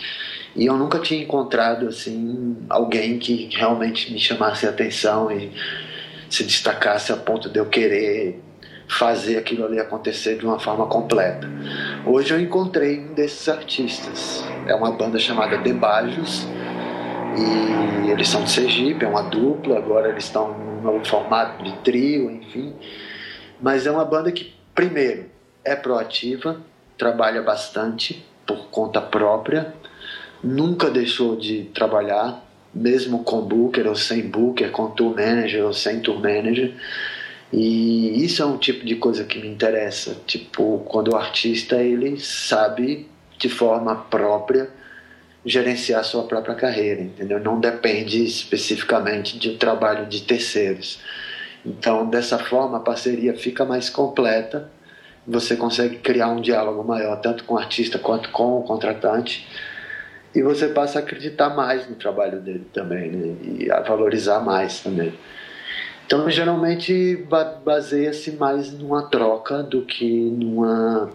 e 0.56 0.66
eu 0.66 0.78
nunca 0.78 1.00
tinha 1.00 1.22
encontrado 1.22 1.88
assim 1.88 2.58
alguém 2.70 3.20
que 3.20 3.50
realmente 3.54 4.12
me 4.12 4.20
chamasse 4.20 4.66
a 4.66 4.70
atenção 4.70 5.32
e 5.32 5.52
se 6.30 6.44
destacasse 6.44 7.12
a 7.12 7.18
ponto 7.18 7.50
de 7.50 7.60
eu 7.60 7.66
querer 7.66 8.40
fazer 8.88 9.38
aquilo 9.38 9.66
ali 9.66 9.80
acontecer 9.80 10.38
de 10.38 10.46
uma 10.46 10.60
forma 10.60 10.88
completa. 10.88 11.48
Hoje 12.06 12.34
eu 12.34 12.40
encontrei 12.40 13.00
um 13.00 13.14
desses 13.14 13.48
artistas. 13.48 14.44
É 14.66 14.74
uma 14.74 14.92
banda 14.92 15.20
chamada 15.20 15.58
Debajos 15.58 16.48
e 17.38 18.10
eles 18.10 18.28
são 18.28 18.44
de 18.44 18.52
Sergipe, 18.52 19.06
é 19.06 19.08
uma 19.08 19.24
dupla, 19.24 19.78
agora 19.78 20.10
eles 20.10 20.26
estão 20.26 20.58
num 20.58 20.82
novo 20.82 21.06
formato 21.06 21.64
de 21.64 21.72
trio, 21.80 22.32
enfim. 22.32 22.74
Mas 23.62 23.86
é 23.86 23.92
uma 23.92 24.06
banda 24.06 24.32
que 24.32 24.54
Primeiro, 24.80 25.26
é 25.62 25.76
proativa, 25.76 26.58
trabalha 26.98 27.42
bastante 27.42 28.26
por 28.48 28.70
conta 28.70 29.02
própria, 29.02 29.74
nunca 30.42 30.90
deixou 30.90 31.36
de 31.36 31.66
trabalhar, 31.74 32.42
mesmo 32.74 33.26
com 33.26 33.42
booker 33.42 33.86
ou 33.88 33.96
sem 33.96 34.22
booker, 34.22 34.72
com 34.72 34.90
tour 34.92 35.14
manager 35.14 35.66
ou 35.66 35.74
sem 35.74 36.00
tour 36.00 36.22
manager. 36.22 36.74
E 37.52 38.24
isso 38.24 38.42
é 38.42 38.46
um 38.46 38.58
tipo 38.58 38.86
de 38.86 38.96
coisa 38.96 39.26
que 39.26 39.38
me 39.38 39.50
interessa, 39.50 40.16
tipo, 40.26 40.82
quando 40.86 41.12
o 41.12 41.18
artista 41.18 41.76
ele 41.76 42.18
sabe 42.18 43.06
de 43.38 43.50
forma 43.50 43.94
própria 43.94 44.70
gerenciar 45.46 46.06
sua 46.06 46.24
própria 46.24 46.56
carreira, 46.56 47.02
entendeu? 47.02 47.42
Não 47.42 47.60
depende 47.60 48.24
especificamente 48.24 49.38
de 49.38 49.58
trabalho 49.58 50.06
de 50.06 50.22
terceiros. 50.22 51.02
Então, 51.66 52.10
dessa 52.10 52.38
forma, 52.38 52.78
a 52.78 52.80
parceria 52.80 53.36
fica 53.36 53.66
mais 53.66 53.90
completa, 53.90 54.70
você 55.28 55.56
consegue 55.56 55.98
criar 55.98 56.30
um 56.30 56.42
diálogo 56.42 56.84
maior, 56.84 57.20
tanto 57.20 57.44
com 57.44 57.56
o 57.56 57.58
artista 57.58 58.00
quanto 58.00 58.30
com 58.30 58.60
o 58.60 58.64
contratante, 58.64 59.48
e 60.34 60.42
você 60.42 60.68
passa 60.68 61.00
a 61.00 61.02
acreditar 61.02 61.50
mais 61.50 61.90
no 61.90 61.96
trabalho 61.96 62.40
dele 62.40 62.66
também, 62.74 63.12
né? 63.12 63.36
e 63.44 63.72
a 63.72 63.82
valorizar 63.82 64.40
mais 64.40 64.80
também. 64.80 65.14
Então, 66.06 66.30
geralmente, 66.30 67.26
baseia-se 67.64 68.32
mais 68.32 68.72
numa 68.72 69.04
troca 69.10 69.62
do 69.62 69.84
que 69.84 70.08
numa 70.08 71.12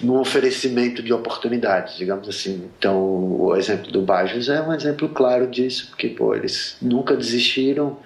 num 0.00 0.20
oferecimento 0.20 1.02
de 1.02 1.12
oportunidades, 1.12 1.96
digamos 1.96 2.28
assim. 2.28 2.70
Então, 2.78 2.96
o 3.40 3.56
exemplo 3.56 3.90
do 3.90 4.00
Bajos 4.00 4.48
é 4.48 4.62
um 4.62 4.72
exemplo 4.72 5.08
claro 5.08 5.46
disso, 5.48 5.88
porque 5.88 6.08
pô, 6.08 6.34
eles 6.34 6.76
nunca 6.80 7.16
desistiram, 7.16 7.98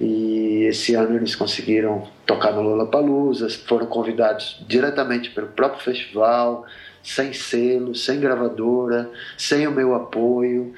e 0.00 0.64
esse 0.68 0.94
ano 0.94 1.16
eles 1.16 1.34
conseguiram 1.34 2.06
tocar 2.24 2.52
no 2.52 2.62
Lollapalooza, 2.62 3.48
foram 3.66 3.86
convidados 3.86 4.62
diretamente 4.66 5.30
pelo 5.30 5.48
próprio 5.48 5.82
festival, 5.82 6.64
sem 7.02 7.32
selo, 7.32 7.94
sem 7.94 8.20
gravadora, 8.20 9.10
sem 9.36 9.66
o 9.66 9.72
meu 9.72 9.94
apoio, 9.94 10.72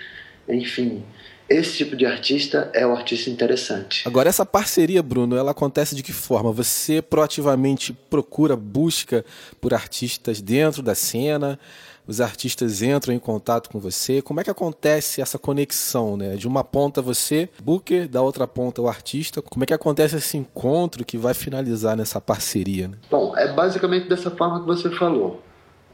enfim. 0.48 1.02
esse 1.48 1.78
tipo 1.78 1.96
de 1.96 2.06
artista 2.06 2.70
é 2.72 2.86
o 2.86 2.92
artista 2.92 3.28
interessante. 3.28 4.06
Agora, 4.06 4.28
essa 4.28 4.46
parceria, 4.46 5.02
Bruno, 5.02 5.36
ela 5.36 5.50
acontece 5.50 5.96
de 5.96 6.02
que 6.02 6.12
forma? 6.12 6.52
Você 6.52 7.02
proativamente 7.02 7.92
procura, 8.08 8.54
busca 8.54 9.24
por 9.60 9.74
artistas 9.74 10.40
dentro 10.40 10.82
da 10.82 10.94
cena? 10.94 11.58
Os 12.06 12.20
artistas 12.20 12.82
entram 12.82 13.14
em 13.14 13.18
contato 13.18 13.70
com 13.70 13.78
você? 13.78 14.20
Como 14.20 14.40
é 14.40 14.44
que 14.44 14.50
acontece 14.50 15.20
essa 15.20 15.38
conexão, 15.38 16.16
né? 16.16 16.36
De 16.36 16.48
uma 16.48 16.64
ponta 16.64 17.00
você, 17.00 17.48
booker, 17.62 18.08
da 18.08 18.22
outra 18.22 18.46
ponta 18.46 18.82
o 18.82 18.88
artista. 18.88 19.40
Como 19.42 19.62
é 19.64 19.66
que 19.66 19.74
acontece 19.74 20.16
esse 20.16 20.36
encontro 20.36 21.04
que 21.04 21.16
vai 21.16 21.34
finalizar 21.34 21.96
nessa 21.96 22.20
parceria? 22.20 22.88
Né? 22.88 22.96
Bom, 23.10 23.36
é 23.36 23.52
basicamente 23.52 24.08
dessa 24.08 24.30
forma 24.30 24.60
que 24.60 24.66
você 24.66 24.90
falou. 24.90 25.42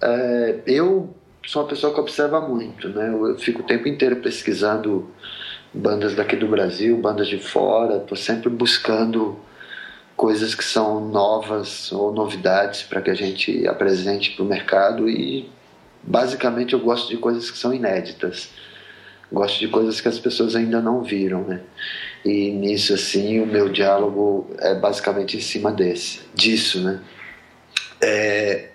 É, 0.00 0.60
eu 0.66 1.14
sou 1.46 1.62
uma 1.62 1.68
pessoa 1.68 1.92
que 1.92 2.00
observa 2.00 2.40
muito, 2.40 2.88
né? 2.88 3.08
Eu 3.08 3.38
fico 3.38 3.62
o 3.62 3.64
tempo 3.64 3.88
inteiro 3.88 4.16
pesquisando 4.16 5.10
bandas 5.72 6.14
daqui 6.14 6.36
do 6.36 6.48
Brasil, 6.48 6.96
bandas 6.96 7.28
de 7.28 7.38
fora, 7.38 7.98
estou 7.98 8.16
sempre 8.16 8.48
buscando 8.48 9.38
coisas 10.16 10.54
que 10.54 10.64
são 10.64 11.06
novas 11.08 11.92
ou 11.92 12.12
novidades 12.12 12.82
para 12.82 13.02
que 13.02 13.10
a 13.10 13.14
gente 13.14 13.66
apresente 13.68 14.32
para 14.32 14.44
o 14.44 14.48
mercado 14.48 15.08
e 15.08 15.48
basicamente 16.06 16.72
eu 16.72 16.80
gosto 16.80 17.08
de 17.08 17.16
coisas 17.16 17.50
que 17.50 17.58
são 17.58 17.74
inéditas. 17.74 18.50
Gosto 19.32 19.58
de 19.58 19.68
coisas 19.68 20.00
que 20.00 20.06
as 20.06 20.18
pessoas 20.18 20.54
ainda 20.54 20.80
não 20.80 21.02
viram 21.02 21.42
né? 21.42 21.60
E 22.24 22.50
nisso 22.52 22.94
assim 22.94 23.40
o 23.40 23.46
meu 23.46 23.68
diálogo 23.68 24.48
é 24.60 24.74
basicamente 24.74 25.36
em 25.36 25.40
cima 25.40 25.72
desse 25.72 26.20
disso 26.32 26.80
né? 26.80 27.00
É, 28.00 28.68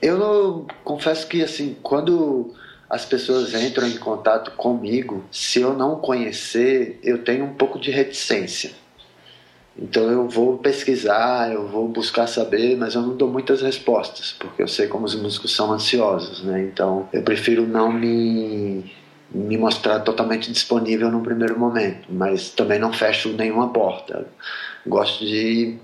eu 0.00 0.16
não, 0.16 0.66
confesso 0.82 1.26
que 1.26 1.42
assim 1.42 1.76
quando 1.82 2.54
as 2.88 3.04
pessoas 3.04 3.52
entram 3.52 3.86
em 3.86 3.98
contato 3.98 4.52
comigo, 4.52 5.22
se 5.30 5.60
eu 5.60 5.74
não 5.74 5.96
conhecer, 5.96 6.98
eu 7.02 7.22
tenho 7.22 7.44
um 7.44 7.54
pouco 7.54 7.78
de 7.78 7.90
reticência. 7.90 8.70
Então 9.80 10.10
eu 10.10 10.28
vou 10.28 10.58
pesquisar, 10.58 11.52
eu 11.52 11.68
vou 11.68 11.88
buscar 11.88 12.26
saber, 12.26 12.76
mas 12.76 12.94
eu 12.94 13.02
não 13.02 13.16
dou 13.16 13.28
muitas 13.28 13.62
respostas, 13.62 14.34
porque 14.38 14.62
eu 14.62 14.68
sei 14.68 14.88
como 14.88 15.06
os 15.06 15.14
músicos 15.14 15.54
são 15.54 15.72
ansiosos, 15.72 16.42
né? 16.42 16.62
Então 16.62 17.08
eu 17.12 17.22
prefiro 17.22 17.66
não 17.66 17.92
me 17.92 18.92
me 19.30 19.58
mostrar 19.58 20.00
totalmente 20.00 20.50
disponível 20.50 21.10
no 21.10 21.20
primeiro 21.20 21.58
momento, 21.58 22.08
mas 22.08 22.50
também 22.50 22.78
não 22.78 22.92
fecho 22.92 23.28
nenhuma 23.34 23.70
porta. 23.70 24.26
Gosto 24.86 25.24
de 25.24 25.76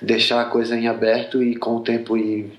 deixar 0.00 0.40
a 0.40 0.44
coisa 0.44 0.76
em 0.76 0.86
aberto 0.86 1.42
e 1.42 1.56
com 1.56 1.76
o 1.76 1.80
tempo 1.80 2.16
ir 2.16 2.52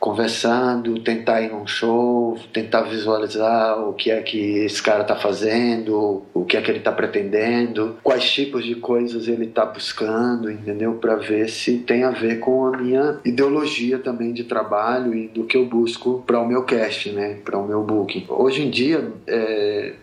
conversando, 0.00 1.00
tentar 1.00 1.42
ir 1.42 1.50
num 1.50 1.66
show, 1.66 2.38
tentar 2.52 2.82
visualizar 2.82 3.80
o 3.80 3.92
que 3.92 4.10
é 4.10 4.22
que 4.22 4.58
esse 4.58 4.80
cara 4.82 5.02
está 5.02 5.16
fazendo, 5.16 6.22
o 6.32 6.44
que 6.44 6.56
é 6.56 6.62
que 6.62 6.70
ele 6.70 6.78
está 6.78 6.92
pretendendo, 6.92 7.96
quais 8.02 8.30
tipos 8.30 8.64
de 8.64 8.76
coisas 8.76 9.26
ele 9.26 9.46
está 9.46 9.66
buscando, 9.66 10.50
entendeu? 10.50 10.94
Para 10.94 11.16
ver 11.16 11.48
se 11.48 11.78
tem 11.78 12.04
a 12.04 12.10
ver 12.10 12.38
com 12.38 12.66
a 12.66 12.76
minha 12.76 13.18
ideologia 13.24 13.98
também 13.98 14.32
de 14.32 14.44
trabalho 14.44 15.14
e 15.14 15.26
do 15.26 15.44
que 15.44 15.56
eu 15.56 15.66
busco 15.66 16.22
para 16.26 16.40
o 16.40 16.46
meu 16.46 16.62
cast, 16.62 17.10
né? 17.10 17.38
Para 17.44 17.58
o 17.58 17.66
meu 17.66 17.82
booking. 17.82 18.26
Hoje 18.28 18.62
em 18.62 18.70
dia, 18.70 19.12
é, 19.26 19.94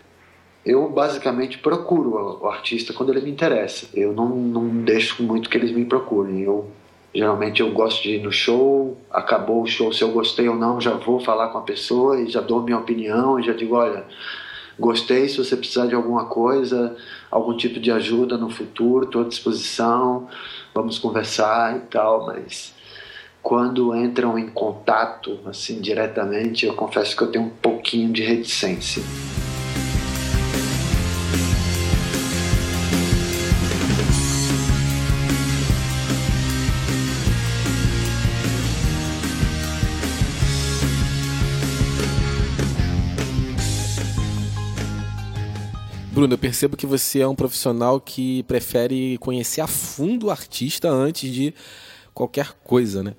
eu 0.66 0.90
basicamente 0.90 1.60
procuro 1.60 2.40
o 2.42 2.48
artista 2.48 2.92
quando 2.92 3.14
ele 3.14 3.22
me 3.22 3.32
interessa. 3.32 3.88
Eu 3.94 4.14
não, 4.14 4.30
não 4.30 4.68
deixo 4.84 5.24
muito 5.24 5.50
que 5.50 5.58
eles 5.58 5.72
me 5.72 5.86
procurem. 5.86 6.42
Eu 6.42 6.68
Geralmente 7.16 7.62
eu 7.62 7.72
gosto 7.72 8.04
de 8.04 8.16
ir 8.16 8.22
no 8.22 8.30
show, 8.30 8.98
acabou 9.10 9.62
o 9.62 9.66
show, 9.66 9.94
se 9.94 10.04
eu 10.04 10.12
gostei 10.12 10.50
ou 10.50 10.56
não, 10.56 10.82
já 10.82 10.92
vou 10.92 11.18
falar 11.18 11.48
com 11.48 11.58
a 11.58 11.62
pessoa 11.62 12.20
e 12.20 12.30
já 12.30 12.42
dou 12.42 12.62
minha 12.62 12.78
opinião 12.78 13.40
e 13.40 13.44
já 13.44 13.54
digo, 13.54 13.76
olha, 13.76 14.04
gostei, 14.78 15.30
se 15.30 15.38
você 15.38 15.56
precisar 15.56 15.88
de 15.88 15.96
alguma 15.96 16.26
coisa, 16.26 16.94
algum 17.32 17.56
tipo 17.56 17.80
de 17.80 17.90
ajuda 17.90 18.38
no 18.38 18.50
futuro, 18.50 19.06
estou 19.06 19.22
à 19.22 19.28
disposição, 19.30 20.28
vamos 20.74 21.00
conversar 21.00 21.78
e 21.78 21.80
tal, 21.88 22.26
mas 22.26 22.76
quando 23.42 23.96
entram 23.96 24.38
em 24.38 24.50
contato 24.50 25.40
assim 25.46 25.80
diretamente, 25.80 26.66
eu 26.66 26.74
confesso 26.74 27.16
que 27.16 27.24
eu 27.24 27.32
tenho 27.32 27.46
um 27.46 27.50
pouquinho 27.50 28.12
de 28.12 28.24
reticência. 28.24 29.02
Bruno, 46.16 46.34
eu 46.34 46.38
percebo 46.38 46.78
que 46.78 46.86
você 46.86 47.20
é 47.20 47.28
um 47.28 47.36
profissional 47.36 48.00
que 48.00 48.42
prefere 48.44 49.18
conhecer 49.18 49.60
a 49.60 49.68
fundo 49.68 50.28
o 50.28 50.32
artista 50.32 50.88
antes 50.90 51.30
de 51.30 51.54
qualquer 52.14 52.54
coisa, 52.64 53.04
né? 53.04 53.14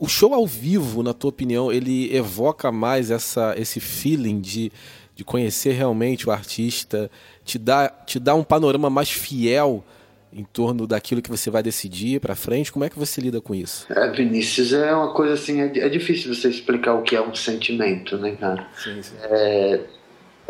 O 0.00 0.08
show 0.08 0.34
ao 0.34 0.44
vivo, 0.44 1.04
na 1.04 1.14
tua 1.14 1.28
opinião, 1.28 1.70
ele 1.70 2.12
evoca 2.12 2.72
mais 2.72 3.12
essa, 3.12 3.54
esse 3.56 3.78
feeling 3.78 4.40
de, 4.40 4.72
de 5.14 5.22
conhecer 5.22 5.74
realmente 5.74 6.28
o 6.28 6.32
artista, 6.32 7.08
te 7.44 7.60
dá, 7.60 7.88
te 7.88 8.18
dá 8.18 8.34
um 8.34 8.42
panorama 8.42 8.90
mais 8.90 9.08
fiel 9.08 9.84
em 10.32 10.42
torno 10.42 10.84
daquilo 10.84 11.22
que 11.22 11.30
você 11.30 11.48
vai 11.48 11.62
decidir 11.62 12.20
para 12.20 12.34
frente? 12.34 12.72
Como 12.72 12.84
é 12.84 12.90
que 12.90 12.98
você 12.98 13.20
lida 13.20 13.40
com 13.40 13.54
isso? 13.54 13.86
É, 13.88 14.10
Vinícius, 14.10 14.72
é 14.72 14.92
uma 14.92 15.14
coisa 15.14 15.34
assim, 15.34 15.60
é, 15.60 15.78
é 15.78 15.88
difícil 15.88 16.34
você 16.34 16.48
explicar 16.48 16.94
o 16.94 17.02
que 17.02 17.14
é 17.14 17.22
um 17.22 17.36
sentimento, 17.36 18.18
né, 18.18 18.32
cara? 18.32 18.66
Sim, 18.82 19.00
sim. 19.00 19.14
É, 19.20 19.80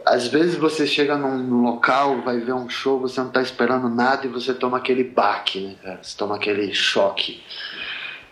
às 0.05 0.27
vezes 0.29 0.57
você 0.57 0.87
chega 0.87 1.17
num, 1.17 1.39
num, 1.39 1.63
local, 1.63 2.23
vai 2.23 2.39
ver 2.39 2.53
um 2.53 2.69
show, 2.69 3.01
você 3.01 3.21
não 3.21 3.29
está 3.29 3.43
esperando 3.43 3.89
nada 3.89 4.27
e 4.27 4.29
você 4.29 4.55
toma 4.55 4.79
aquele 4.79 5.05
baque, 5.05 5.61
né, 5.61 5.75
cara? 5.83 5.99
Você 6.03 6.17
toma 6.17 6.37
aquele 6.37 6.73
choque. 6.75 7.43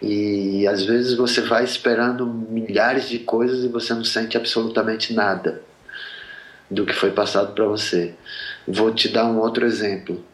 E 0.02 0.66
às 0.66 0.85
vezes 0.85 1.14
você 1.14 1.42
vai 1.42 1.64
esperando 1.64 2.26
milhares 2.26 3.09
de 3.09 3.18
coisas 3.18 3.64
e 3.64 3.68
você 3.68 3.92
não 3.92 4.04
sente 4.04 4.37
absolutamente 4.37 5.12
nada 5.12 5.62
do 6.70 6.87
que 6.87 6.92
foi 6.92 7.11
passado 7.11 7.52
para 7.52 7.66
você. 7.66 8.14
Vou 8.66 8.94
te 8.94 9.09
dar 9.09 9.26
um 9.26 9.38
outro 9.38 9.66
exemplo. 9.66 10.24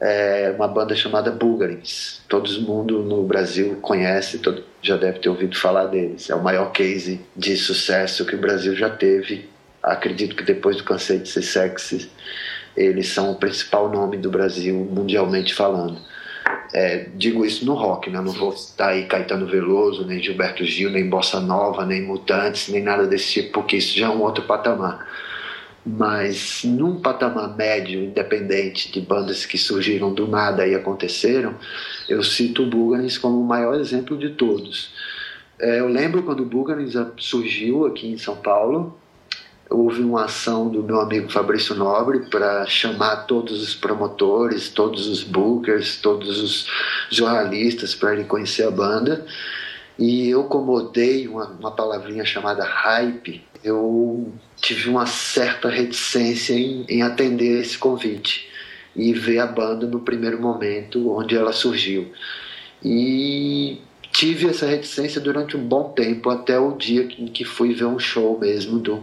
É 0.00 0.52
uma 0.56 0.68
banda 0.68 0.94
chamada 0.94 1.30
Bulgarins. 1.30 2.20
Todo 2.28 2.50
mundo 2.60 3.02
no 3.02 3.22
Brasil 3.22 3.78
conhece, 3.80 4.38
todo, 4.38 4.62
já 4.82 4.96
deve 4.96 5.20
ter 5.20 5.28
ouvido 5.28 5.56
falar 5.56 5.86
deles. 5.86 6.28
É 6.28 6.34
o 6.34 6.42
maior 6.42 6.72
case 6.72 7.20
de 7.34 7.56
sucesso 7.56 8.26
que 8.26 8.34
o 8.34 8.40
Brasil 8.40 8.74
já 8.74 8.90
teve 8.90 9.48
acredito 9.84 10.34
que 10.34 10.42
depois 10.42 10.76
do 10.76 10.84
Cansei 10.84 11.18
de 11.18 11.28
Ser 11.28 11.42
Sexy, 11.42 12.10
eles 12.76 13.08
são 13.08 13.30
o 13.32 13.36
principal 13.36 13.90
nome 13.90 14.16
do 14.16 14.30
Brasil 14.30 14.74
mundialmente 14.74 15.54
falando. 15.54 15.98
É, 16.72 17.08
digo 17.14 17.44
isso 17.44 17.64
no 17.64 17.74
rock, 17.74 18.10
né? 18.10 18.20
não 18.20 18.32
vou 18.32 18.52
estar 18.52 18.88
aí 18.88 19.04
Caetano 19.04 19.46
Veloso, 19.46 20.04
nem 20.04 20.20
Gilberto 20.20 20.64
Gil, 20.64 20.90
nem 20.90 21.08
Bossa 21.08 21.40
Nova, 21.40 21.86
nem 21.86 22.02
Mutantes, 22.02 22.68
nem 22.68 22.82
nada 22.82 23.06
desse 23.06 23.32
tipo, 23.32 23.52
porque 23.52 23.76
isso 23.76 23.96
já 23.96 24.06
é 24.06 24.10
um 24.10 24.20
outro 24.20 24.44
patamar. 24.44 25.06
Mas 25.86 26.64
num 26.64 27.00
patamar 27.00 27.54
médio, 27.56 28.02
independente 28.02 28.90
de 28.90 29.00
bandas 29.00 29.46
que 29.46 29.56
surgiram 29.56 30.12
do 30.12 30.26
nada 30.26 30.66
e 30.66 30.74
aconteceram, 30.74 31.54
eu 32.08 32.22
cito 32.22 32.62
o 32.64 32.66
Bulgarins 32.66 33.18
como 33.18 33.40
o 33.40 33.44
maior 33.44 33.78
exemplo 33.78 34.16
de 34.18 34.30
todos. 34.30 34.92
É, 35.60 35.78
eu 35.78 35.86
lembro 35.86 36.22
quando 36.22 36.40
o 36.40 36.46
Bulgarins 36.46 36.94
surgiu 37.18 37.86
aqui 37.86 38.08
em 38.08 38.18
São 38.18 38.34
Paulo, 38.34 38.98
houve 39.70 40.02
uma 40.02 40.24
ação 40.24 40.68
do 40.68 40.82
meu 40.82 41.00
amigo 41.00 41.30
Fabrício 41.30 41.74
Nobre 41.74 42.20
para 42.30 42.66
chamar 42.66 43.26
todos 43.26 43.62
os 43.62 43.74
promotores, 43.74 44.68
todos 44.68 45.06
os 45.06 45.22
bookers, 45.22 46.00
todos 46.00 46.40
os 46.40 46.66
jornalistas 47.10 47.94
para 47.94 48.14
irem 48.14 48.26
conhecer 48.26 48.66
a 48.66 48.70
banda. 48.70 49.26
E 49.98 50.28
eu, 50.28 50.44
como 50.44 50.72
odeio 50.72 51.32
uma, 51.32 51.46
uma 51.46 51.70
palavrinha 51.70 52.24
chamada 52.24 52.64
hype, 52.64 53.42
eu 53.62 54.32
tive 54.56 54.88
uma 54.88 55.06
certa 55.06 55.68
reticência 55.68 56.54
em, 56.54 56.84
em 56.88 57.02
atender 57.02 57.60
esse 57.60 57.78
convite 57.78 58.48
e 58.94 59.12
ver 59.12 59.38
a 59.38 59.46
banda 59.46 59.86
no 59.86 60.00
primeiro 60.00 60.40
momento 60.40 61.10
onde 61.10 61.36
ela 61.36 61.52
surgiu. 61.52 62.12
E 62.82 63.80
tive 64.12 64.48
essa 64.48 64.66
reticência 64.66 65.20
durante 65.20 65.56
um 65.56 65.66
bom 65.66 65.90
tempo, 65.90 66.30
até 66.30 66.58
o 66.58 66.72
dia 66.72 67.02
em 67.18 67.26
que 67.26 67.44
fui 67.44 67.74
ver 67.74 67.86
um 67.86 67.98
show 67.98 68.38
mesmo 68.38 68.78
do, 68.78 69.02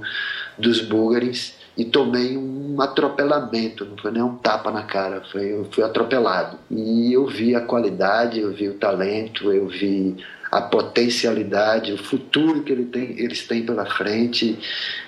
dos 0.61 0.81
búlgares 0.81 1.59
e 1.77 1.85
tomei 1.85 2.37
um 2.37 2.79
atropelamento, 2.81 3.85
não 3.85 3.97
foi 3.97 4.11
nem 4.11 4.21
um 4.21 4.35
tapa 4.35 4.71
na 4.71 4.83
cara, 4.83 5.23
foi, 5.31 5.53
eu 5.53 5.67
fui 5.71 5.83
atropelado. 5.83 6.57
E 6.69 7.13
eu 7.13 7.25
vi 7.25 7.55
a 7.55 7.61
qualidade, 7.61 8.39
eu 8.39 8.51
vi 8.51 8.69
o 8.69 8.75
talento, 8.75 9.51
eu 9.51 9.67
vi 9.67 10.17
a 10.51 10.61
potencialidade, 10.61 11.93
o 11.93 11.97
futuro 11.97 12.61
que 12.63 12.71
ele 12.71 12.85
tem, 12.85 13.17
eles 13.17 13.47
têm 13.47 13.65
pela 13.65 13.85
frente, 13.85 14.59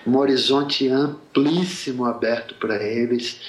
um 0.08 0.18
horizonte 0.18 0.88
amplíssimo 0.88 2.06
aberto 2.06 2.56
para 2.56 2.82
eles. 2.82 3.42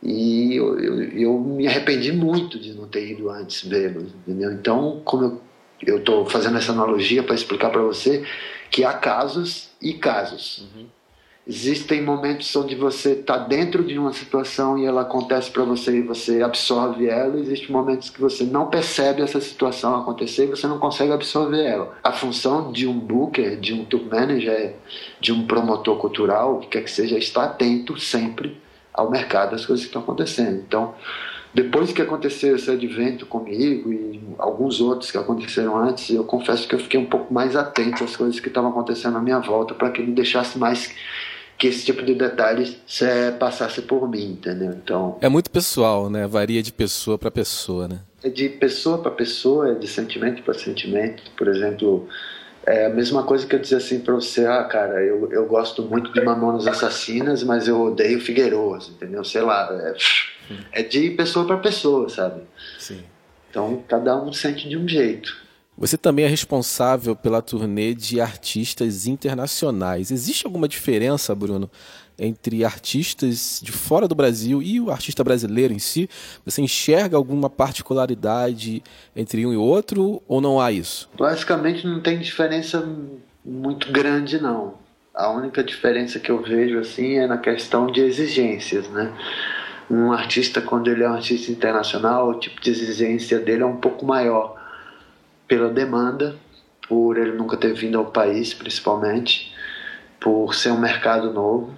E 0.00 0.54
eu, 0.56 0.78
eu, 0.78 1.02
eu, 1.02 1.40
me 1.40 1.66
arrependi 1.66 2.12
muito 2.12 2.58
de 2.58 2.72
não 2.74 2.86
ter 2.86 3.10
ido 3.10 3.28
antes 3.28 3.68
vê-los, 3.68 4.14
entendeu? 4.26 4.52
Então, 4.52 5.00
como 5.04 5.40
eu 5.84 5.98
estou 5.98 6.26
fazendo 6.26 6.58
essa 6.58 6.72
analogia 6.72 7.24
para 7.24 7.34
explicar 7.34 7.70
para 7.70 7.82
você 7.82 8.24
que 8.70 8.84
há 8.84 8.92
casos 8.92 9.68
e 9.80 9.94
casos. 9.94 10.64
Uhum 10.76 11.01
Existem 11.44 12.00
momentos 12.00 12.54
onde 12.54 12.76
você 12.76 13.12
está 13.14 13.36
dentro 13.36 13.82
de 13.82 13.98
uma 13.98 14.12
situação 14.12 14.78
e 14.78 14.84
ela 14.84 15.00
acontece 15.00 15.50
para 15.50 15.64
você 15.64 15.98
e 15.98 16.02
você 16.02 16.40
absorve 16.40 17.08
ela. 17.08 17.36
Existem 17.36 17.68
momentos 17.70 18.10
que 18.10 18.20
você 18.20 18.44
não 18.44 18.68
percebe 18.68 19.22
essa 19.22 19.40
situação 19.40 19.96
acontecer 19.96 20.44
e 20.44 20.50
você 20.50 20.68
não 20.68 20.78
consegue 20.78 21.10
absorver 21.10 21.64
ela. 21.64 21.96
A 22.04 22.12
função 22.12 22.70
de 22.70 22.86
um 22.86 22.96
booker, 22.96 23.56
de 23.58 23.74
um 23.74 23.84
tour 23.84 24.04
manager, 24.08 24.76
de 25.20 25.32
um 25.32 25.44
promotor 25.44 25.98
cultural, 25.98 26.54
o 26.54 26.58
que 26.60 26.68
quer 26.68 26.84
que 26.84 26.90
seja, 26.90 27.16
é 27.16 27.18
estar 27.18 27.42
atento 27.42 27.98
sempre 27.98 28.56
ao 28.94 29.10
mercado, 29.10 29.56
às 29.56 29.66
coisas 29.66 29.84
que 29.84 29.88
estão 29.88 30.02
acontecendo. 30.02 30.62
Então, 30.64 30.94
depois 31.52 31.92
que 31.92 32.00
aconteceu 32.00 32.54
esse 32.54 32.70
advento 32.70 33.26
comigo 33.26 33.92
e 33.92 34.22
alguns 34.38 34.80
outros 34.80 35.10
que 35.10 35.18
aconteceram 35.18 35.76
antes, 35.76 36.08
eu 36.08 36.22
confesso 36.22 36.68
que 36.68 36.74
eu 36.76 36.78
fiquei 36.78 37.00
um 37.00 37.06
pouco 37.06 37.34
mais 37.34 37.56
atento 37.56 38.04
às 38.04 38.16
coisas 38.16 38.38
que 38.38 38.46
estavam 38.46 38.70
acontecendo 38.70 39.18
à 39.18 39.20
minha 39.20 39.40
volta 39.40 39.74
para 39.74 39.90
que 39.90 40.00
me 40.00 40.12
deixasse 40.12 40.56
mais 40.56 40.94
que 41.62 41.68
esse 41.68 41.84
tipo 41.84 42.02
de 42.02 42.16
detalhes 42.16 42.76
passasse 43.38 43.82
por 43.82 44.10
mim, 44.10 44.32
entendeu? 44.32 44.72
Então 44.72 45.16
é 45.20 45.28
muito 45.28 45.48
pessoal, 45.48 46.10
né? 46.10 46.26
Varia 46.26 46.60
de 46.60 46.72
pessoa 46.72 47.16
para 47.16 47.30
pessoa, 47.30 47.86
né? 47.86 48.00
É 48.20 48.28
de 48.28 48.48
pessoa 48.48 48.98
para 48.98 49.12
pessoa, 49.12 49.70
é 49.70 49.74
de 49.76 49.86
sentimento 49.86 50.42
para 50.42 50.54
sentimento. 50.54 51.22
Por 51.36 51.46
exemplo, 51.46 52.08
é 52.66 52.86
a 52.86 52.88
mesma 52.88 53.22
coisa 53.22 53.46
que 53.46 53.54
eu 53.54 53.60
dizer 53.60 53.76
assim 53.76 54.00
para 54.00 54.12
você, 54.12 54.44
ah, 54.44 54.64
cara, 54.64 55.04
eu, 55.04 55.30
eu 55.30 55.46
gosto 55.46 55.84
muito 55.84 56.12
de 56.12 56.20
Mamonas 56.20 56.66
Assassinas, 56.66 57.44
mas 57.44 57.68
eu 57.68 57.80
odeio 57.80 58.20
Figueiroas, 58.20 58.88
entendeu? 58.88 59.22
Sei 59.22 59.42
lá, 59.42 59.68
é, 59.70 60.80
é 60.80 60.82
de 60.82 61.10
pessoa 61.10 61.46
para 61.46 61.58
pessoa, 61.58 62.08
sabe? 62.08 62.42
Sim. 62.76 63.04
Então 63.48 63.84
cada 63.86 64.20
um 64.20 64.32
sente 64.32 64.68
de 64.68 64.76
um 64.76 64.88
jeito. 64.88 65.32
Você 65.76 65.96
também 65.96 66.26
é 66.26 66.28
responsável 66.28 67.16
pela 67.16 67.40
turnê 67.40 67.94
de 67.94 68.20
artistas 68.20 69.06
internacionais. 69.06 70.10
Existe 70.10 70.46
alguma 70.46 70.68
diferença, 70.68 71.34
Bruno, 71.34 71.70
entre 72.18 72.62
artistas 72.64 73.58
de 73.62 73.72
fora 73.72 74.06
do 74.06 74.14
Brasil 74.14 74.62
e 74.62 74.78
o 74.78 74.90
artista 74.90 75.24
brasileiro 75.24 75.72
em 75.72 75.78
si? 75.78 76.08
Você 76.44 76.60
enxerga 76.60 77.16
alguma 77.16 77.48
particularidade 77.48 78.82
entre 79.16 79.46
um 79.46 79.52
e 79.52 79.56
outro 79.56 80.22
ou 80.28 80.40
não 80.40 80.60
há 80.60 80.70
isso? 80.70 81.08
Basicamente 81.18 81.86
não 81.86 82.00
tem 82.00 82.18
diferença 82.18 82.86
muito 83.44 83.90
grande 83.90 84.40
não. 84.40 84.74
A 85.14 85.30
única 85.30 85.64
diferença 85.64 86.20
que 86.20 86.30
eu 86.30 86.42
vejo 86.42 86.78
assim 86.78 87.16
é 87.16 87.26
na 87.26 87.38
questão 87.38 87.86
de 87.86 88.00
exigências, 88.00 88.88
né? 88.88 89.12
Um 89.90 90.12
artista 90.12 90.60
quando 90.60 90.90
ele 90.90 91.02
é 91.02 91.08
um 91.08 91.14
artista 91.14 91.50
internacional, 91.50 92.30
o 92.30 92.38
tipo 92.38 92.60
de 92.60 92.70
exigência 92.70 93.38
dele 93.38 93.62
é 93.62 93.66
um 93.66 93.76
pouco 93.76 94.06
maior 94.06 94.61
pela 95.52 95.68
demanda, 95.68 96.34
por 96.88 97.18
ele 97.18 97.32
nunca 97.32 97.58
ter 97.58 97.74
vindo 97.74 97.98
ao 97.98 98.06
país, 98.06 98.54
principalmente, 98.54 99.54
por 100.18 100.54
ser 100.54 100.70
um 100.70 100.78
mercado 100.80 101.30
novo, 101.30 101.74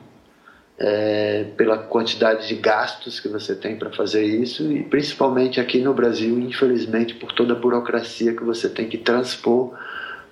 é, 0.79 1.47
pela 1.57 1.79
quantidade 1.79 2.47
de 2.47 2.55
gastos 2.55 3.19
que 3.19 3.27
você 3.27 3.53
tem 3.53 3.75
para 3.75 3.91
fazer 3.91 4.23
isso 4.23 4.71
e 4.71 4.85
principalmente 4.85 5.61
aqui 5.61 5.81
no 5.81 5.93
Brasil, 5.93 6.39
infelizmente, 6.39 7.17
por 7.17 7.33
toda 7.33 7.53
a 7.53 7.57
burocracia 7.57 8.33
que 8.33 8.45
você 8.45 8.69
tem 8.69 8.89
que 8.89 8.97
transpor 8.97 9.77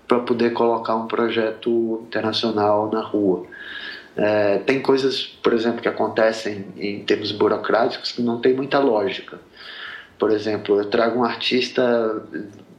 para 0.06 0.20
poder 0.20 0.52
colocar 0.52 0.94
um 0.94 1.08
projeto 1.08 2.04
internacional 2.06 2.92
na 2.92 3.00
rua. 3.00 3.44
É, 4.16 4.58
tem 4.58 4.80
coisas, 4.80 5.20
por 5.42 5.52
exemplo, 5.52 5.82
que 5.82 5.88
acontecem 5.88 6.66
em 6.76 7.00
termos 7.00 7.32
burocráticos 7.32 8.12
que 8.12 8.22
não 8.22 8.40
tem 8.40 8.54
muita 8.54 8.78
lógica. 8.78 9.40
Por 10.16 10.30
exemplo, 10.30 10.78
eu 10.78 10.84
trago 10.84 11.18
um 11.18 11.24
artista 11.24 12.22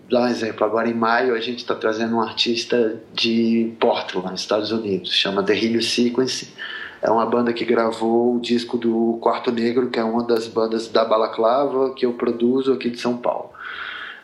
dar 0.10 0.22
um 0.24 0.28
exemplo, 0.28 0.66
agora 0.66 0.90
em 0.90 0.94
maio 0.94 1.36
a 1.36 1.40
gente 1.40 1.60
está 1.60 1.76
trazendo 1.76 2.16
um 2.16 2.22
artista 2.22 3.02
de 3.14 3.74
Portland, 3.80 4.36
Estados 4.36 4.72
Unidos, 4.72 5.12
chama 5.14 5.44
The 5.44 5.54
Helio 5.54 5.82
Sequence. 5.82 6.54
É 7.02 7.10
uma 7.10 7.26
banda 7.26 7.52
que 7.52 7.66
gravou 7.66 8.38
o 8.38 8.40
disco 8.40 8.78
do 8.78 9.18
Quarto 9.22 9.52
Negro, 9.52 9.90
que 9.90 10.00
é 10.00 10.04
uma 10.04 10.24
das 10.24 10.48
bandas 10.48 10.88
da 10.88 11.04
Balaclava 11.04 11.94
que 11.94 12.06
eu 12.06 12.14
produzo 12.14 12.72
aqui 12.72 12.90
de 12.90 13.00
São 13.00 13.18
Paulo. 13.18 13.52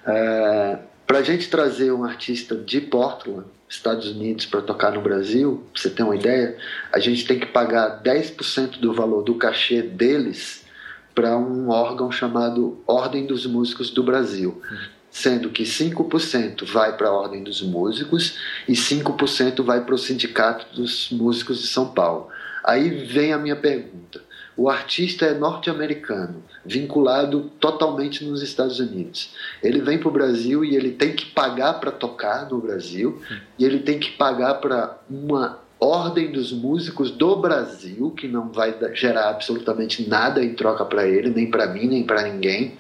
É, 0.05 0.79
para 1.05 1.17
a 1.17 1.21
gente 1.21 1.49
trazer 1.49 1.91
um 1.91 2.05
artista 2.05 2.55
de 2.55 2.79
Portland, 2.79 3.45
Estados 3.67 4.07
Unidos, 4.07 4.45
para 4.45 4.61
tocar 4.61 4.93
no 4.93 5.01
Brasil, 5.01 5.63
pra 5.73 5.81
você 5.81 5.89
ter 5.89 6.03
uma 6.03 6.15
ideia, 6.15 6.57
a 6.91 6.99
gente 6.99 7.25
tem 7.25 7.37
que 7.37 7.47
pagar 7.47 8.01
10% 8.01 8.79
do 8.79 8.93
valor 8.93 9.23
do 9.23 9.35
cachê 9.35 9.81
deles 9.81 10.63
para 11.13 11.37
um 11.37 11.69
órgão 11.69 12.11
chamado 12.11 12.81
Ordem 12.87 13.25
dos 13.25 13.45
Músicos 13.45 13.89
do 13.89 14.03
Brasil 14.03 14.61
sendo 15.19 15.49
que 15.49 15.63
5% 15.63 16.63
vai 16.65 16.95
para 16.95 17.09
a 17.09 17.11
Ordem 17.11 17.43
dos 17.43 17.61
Músicos 17.61 18.37
e 18.65 18.71
5% 18.71 19.61
vai 19.61 19.83
para 19.83 19.93
o 19.93 19.97
Sindicato 19.97 20.65
dos 20.73 21.09
Músicos 21.11 21.59
de 21.59 21.67
São 21.67 21.89
Paulo. 21.89 22.29
Aí 22.63 22.89
vem 22.89 23.33
a 23.33 23.37
minha 23.37 23.55
pergunta. 23.55 24.21
O 24.55 24.69
artista 24.69 25.25
é 25.25 25.33
norte-americano, 25.33 26.41
vinculado 26.65 27.51
totalmente 27.59 28.23
nos 28.23 28.41
Estados 28.41 28.79
Unidos. 28.79 29.31
Ele 29.61 29.81
vem 29.81 29.97
para 29.97 30.07
o 30.07 30.11
Brasil 30.11 30.63
e 30.63 30.75
ele 30.75 30.91
tem 30.91 31.13
que 31.13 31.25
pagar 31.25 31.73
para 31.81 31.91
tocar 31.91 32.49
no 32.49 32.59
Brasil, 32.59 33.21
e 33.57 33.65
ele 33.65 33.79
tem 33.79 33.99
que 33.99 34.11
pagar 34.11 34.55
para 34.55 34.99
uma 35.09 35.59
ordem 35.79 36.31
dos 36.31 36.51
músicos 36.51 37.11
do 37.11 37.37
Brasil, 37.37 38.11
que 38.11 38.27
não 38.27 38.49
vai 38.49 38.75
gerar 38.93 39.29
absolutamente 39.29 40.07
nada 40.07 40.43
em 40.43 40.53
troca 40.53 40.83
para 40.83 41.07
ele, 41.07 41.29
nem 41.29 41.49
para 41.49 41.67
mim, 41.67 41.87
nem 41.87 42.03
para 42.03 42.23
ninguém 42.23 42.77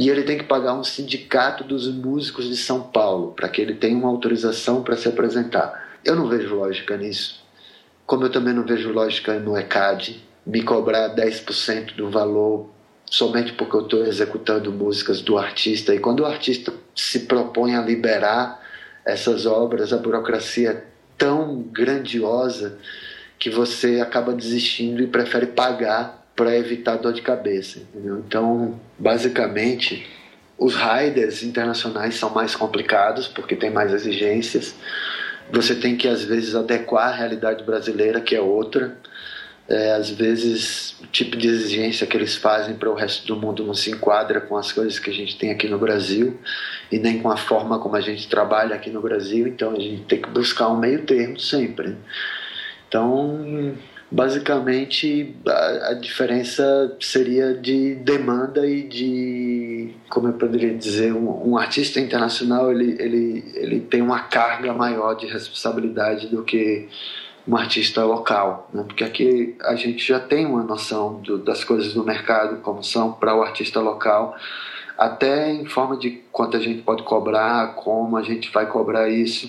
e 0.00 0.08
ele 0.08 0.22
tem 0.22 0.38
que 0.38 0.44
pagar 0.44 0.72
um 0.72 0.82
sindicato 0.82 1.62
dos 1.62 1.86
músicos 1.86 2.48
de 2.48 2.56
São 2.56 2.80
Paulo 2.80 3.32
para 3.32 3.50
que 3.50 3.60
ele 3.60 3.74
tenha 3.74 3.94
uma 3.94 4.08
autorização 4.08 4.82
para 4.82 4.96
se 4.96 5.06
apresentar. 5.06 5.98
Eu 6.02 6.16
não 6.16 6.26
vejo 6.26 6.54
lógica 6.54 6.96
nisso. 6.96 7.44
Como 8.06 8.24
eu 8.24 8.32
também 8.32 8.54
não 8.54 8.64
vejo 8.64 8.90
lógica 8.90 9.38
no 9.38 9.54
ECAD 9.58 10.24
me 10.46 10.62
cobrar 10.62 11.14
10% 11.14 11.96
do 11.96 12.08
valor 12.08 12.70
somente 13.04 13.52
porque 13.52 13.76
eu 13.76 13.82
estou 13.82 14.06
executando 14.06 14.72
músicas 14.72 15.20
do 15.20 15.36
artista. 15.36 15.94
E 15.94 15.98
quando 15.98 16.20
o 16.20 16.26
artista 16.26 16.72
se 16.96 17.20
propõe 17.20 17.76
a 17.76 17.82
liberar 17.82 18.58
essas 19.04 19.44
obras, 19.44 19.92
a 19.92 19.98
burocracia 19.98 20.70
é 20.70 20.84
tão 21.18 21.60
grandiosa 21.60 22.78
que 23.38 23.50
você 23.50 24.00
acaba 24.00 24.32
desistindo 24.32 25.02
e 25.02 25.06
prefere 25.06 25.48
pagar 25.48 26.19
para 26.40 26.56
evitar 26.56 26.96
dor 26.96 27.12
de 27.12 27.20
cabeça. 27.20 27.80
Entendeu? 27.80 28.24
Então, 28.26 28.80
basicamente, 28.98 30.08
os 30.56 30.74
riders 30.74 31.42
internacionais 31.42 32.14
são 32.14 32.30
mais 32.30 32.56
complicados 32.56 33.28
porque 33.28 33.54
tem 33.54 33.68
mais 33.68 33.92
exigências. 33.92 34.74
Você 35.52 35.74
tem 35.74 35.98
que 35.98 36.08
às 36.08 36.24
vezes 36.24 36.54
adequar 36.54 37.08
a 37.08 37.14
realidade 37.14 37.62
brasileira, 37.62 38.22
que 38.22 38.34
é 38.34 38.40
outra. 38.40 38.96
É, 39.68 39.92
às 39.92 40.08
vezes 40.08 40.98
o 41.02 41.06
tipo 41.08 41.36
de 41.36 41.46
exigência 41.46 42.06
que 42.06 42.16
eles 42.16 42.36
fazem 42.36 42.74
para 42.74 42.88
o 42.88 42.94
resto 42.94 43.26
do 43.26 43.36
mundo 43.36 43.62
não 43.62 43.74
se 43.74 43.90
enquadra 43.90 44.40
com 44.40 44.56
as 44.56 44.72
coisas 44.72 44.98
que 44.98 45.10
a 45.10 45.12
gente 45.12 45.36
tem 45.36 45.50
aqui 45.50 45.68
no 45.68 45.78
Brasil 45.78 46.40
e 46.90 46.98
nem 46.98 47.20
com 47.20 47.30
a 47.30 47.36
forma 47.36 47.78
como 47.78 47.96
a 47.96 48.00
gente 48.00 48.26
trabalha 48.30 48.74
aqui 48.74 48.88
no 48.88 49.02
Brasil. 49.02 49.46
Então 49.46 49.72
a 49.72 49.78
gente 49.78 50.04
tem 50.04 50.22
que 50.22 50.30
buscar 50.30 50.68
um 50.68 50.78
meio 50.78 51.04
termo 51.04 51.38
sempre. 51.38 51.98
Então 52.88 53.76
basicamente 54.10 55.36
a, 55.46 55.90
a, 55.90 55.94
diferença 55.94 56.96
seria 56.98 57.54
de 57.54 57.94
demanda 57.94 58.66
e 58.66 58.82
de 58.82 59.94
como 60.08 60.26
eu 60.26 60.32
poderia 60.32 60.74
dizer 60.74 61.12
um, 61.12 61.50
um, 61.50 61.56
artista 61.56 62.00
internacional 62.00 62.72
ele, 62.72 62.96
ele, 62.98 63.44
ele 63.54 63.80
tem 63.80 64.02
uma 64.02 64.20
carga 64.20 64.72
maior 64.72 65.14
de 65.14 65.26
responsabilidade 65.26 66.26
do 66.26 66.42
que 66.42 66.88
um 67.46 67.56
artista 67.56 68.04
local 68.04 68.68
né? 68.74 68.82
porque 68.82 69.04
aqui 69.04 69.56
a 69.62 69.76
gente 69.76 70.04
já 70.04 70.18
tem 70.18 70.44
uma 70.44 70.64
noção 70.64 71.20
do, 71.20 71.38
das 71.38 71.62
coisas 71.62 71.94
do 71.94 72.02
mercado 72.02 72.60
como 72.62 72.82
são 72.82 73.12
para 73.12 73.36
o 73.36 73.42
artista 73.42 73.78
local 73.78 74.36
até 74.98 75.52
em 75.52 75.66
forma 75.66 75.96
de 75.96 76.20
quanto 76.32 76.56
a 76.56 76.60
gente 76.60 76.82
pode 76.82 77.04
cobrar 77.04 77.76
como 77.76 78.16
a 78.16 78.22
gente 78.22 78.50
vai 78.50 78.66
cobrar 78.66 79.08
isso 79.08 79.48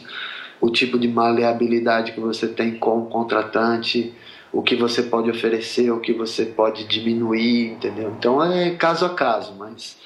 o 0.61 0.69
tipo 0.69 0.99
de 0.99 1.07
maleabilidade 1.07 2.11
que 2.11 2.19
você 2.19 2.47
tem 2.47 2.75
com 2.75 2.99
o 2.99 3.05
contratante 3.07 4.13
o 4.53 4.61
que 4.61 4.75
você 4.75 5.03
pode 5.03 5.29
oferecer, 5.29 5.91
o 5.91 5.99
que 5.99 6.13
você 6.13 6.45
pode 6.45 6.85
diminuir, 6.85 7.71
entendeu? 7.71 8.13
Então 8.17 8.43
é 8.43 8.71
caso 8.71 9.05
a 9.05 9.09
caso, 9.09 9.55
mas 9.57 9.97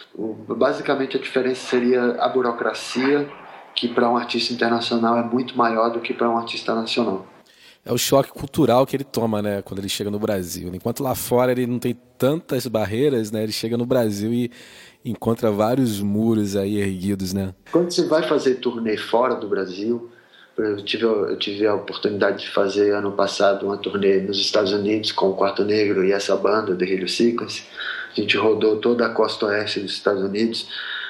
basicamente 0.47 1.17
a 1.17 1.19
diferença 1.19 1.69
seria 1.69 2.01
a 2.19 2.29
burocracia, 2.29 3.27
que 3.73 3.87
para 3.87 4.09
um 4.09 4.15
artista 4.15 4.53
internacional 4.53 5.17
é 5.17 5.23
muito 5.23 5.57
maior 5.57 5.89
do 5.89 5.99
que 5.99 6.13
para 6.13 6.29
um 6.29 6.37
artista 6.37 6.73
nacional. 6.73 7.25
É 7.83 7.93
o 7.93 7.97
choque 7.97 8.29
cultural 8.29 8.85
que 8.85 8.95
ele 8.95 9.03
toma, 9.03 9.41
né, 9.43 9.61
quando 9.61 9.79
ele 9.79 9.89
chega 9.89 10.09
no 10.09 10.17
Brasil. 10.17 10.71
Enquanto 10.73 11.03
lá 11.03 11.13
fora 11.13 11.51
ele 11.51 11.67
não 11.67 11.77
tem 11.77 11.95
tantas 12.17 12.65
barreiras, 12.65 13.31
né, 13.31 13.43
ele 13.43 13.51
chega 13.51 13.77
no 13.77 13.85
Brasil 13.85 14.33
e 14.33 14.51
encontra 15.03 15.51
vários 15.51 16.01
muros 16.01 16.55
aí 16.55 16.77
erguidos, 16.77 17.31
né? 17.31 17.53
Quando 17.71 17.91
você 17.91 18.07
vai 18.07 18.23
fazer 18.23 18.55
turnê 18.55 18.97
fora 18.97 19.35
do 19.35 19.47
Brasil, 19.47 20.09
eu 20.57 20.77
tive, 20.77 21.03
eu 21.03 21.37
tive 21.37 21.67
a 21.67 21.75
oportunidade 21.75 22.43
de 22.43 22.49
fazer 22.49 22.93
ano 22.93 23.11
passado 23.11 23.65
uma 23.65 23.77
turnê 23.77 24.21
nos 24.21 24.39
Estados 24.39 24.71
Unidos 24.71 25.11
com 25.11 25.29
o 25.29 25.35
Quarto 25.35 25.65
Negro 25.65 26.05
e 26.05 26.11
essa 26.11 26.35
banda, 26.35 26.75
The 26.75 26.85
Helio 26.85 27.09
Sequence. 27.09 27.63
A 28.11 28.21
gente 28.21 28.37
rodou 28.37 28.77
toda 28.77 29.05
a 29.05 29.09
costa 29.09 29.47
oeste 29.47 29.81
dos 29.81 29.91
Estados 29.91 30.23
Unidos. 30.23 30.67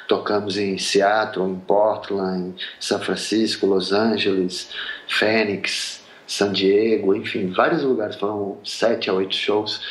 Tocamos 0.08 0.58
em 0.58 0.78
Seattle, 0.78 1.48
em 1.48 1.60
Portland, 1.60 2.50
em 2.50 2.56
São 2.80 3.00
Francisco, 3.00 3.66
Los 3.66 3.92
Angeles, 3.92 4.70
Phoenix, 5.08 6.04
San 6.28 6.52
Diego, 6.52 7.16
enfim, 7.16 7.52
vários 7.52 7.84
lugares, 7.84 8.16
foram 8.16 8.58
sete 8.64 9.10
a 9.10 9.14
oito 9.14 9.36
shows. 9.36 9.82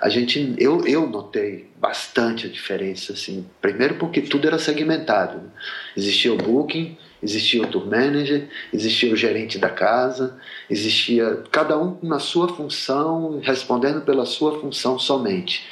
A 0.00 0.08
gente, 0.08 0.54
eu, 0.58 0.86
eu 0.86 1.08
notei 1.08 1.70
bastante 1.78 2.46
a 2.46 2.50
diferença, 2.50 3.12
assim. 3.12 3.46
Primeiro 3.60 3.94
porque 3.96 4.20
tudo 4.20 4.46
era 4.46 4.58
segmentado. 4.58 5.38
Né? 5.38 5.48
Existia 5.96 6.32
o 6.32 6.36
booking, 6.36 6.96
existia 7.24 7.62
o 7.62 7.66
tour 7.66 7.86
manager, 7.86 8.46
existia 8.72 9.12
o 9.12 9.16
gerente 9.16 9.58
da 9.58 9.70
casa, 9.70 10.38
existia 10.68 11.42
cada 11.50 11.76
um 11.78 11.96
na 12.02 12.18
sua 12.18 12.48
função, 12.48 13.40
respondendo 13.42 14.02
pela 14.02 14.26
sua 14.26 14.60
função 14.60 14.98
somente. 14.98 15.66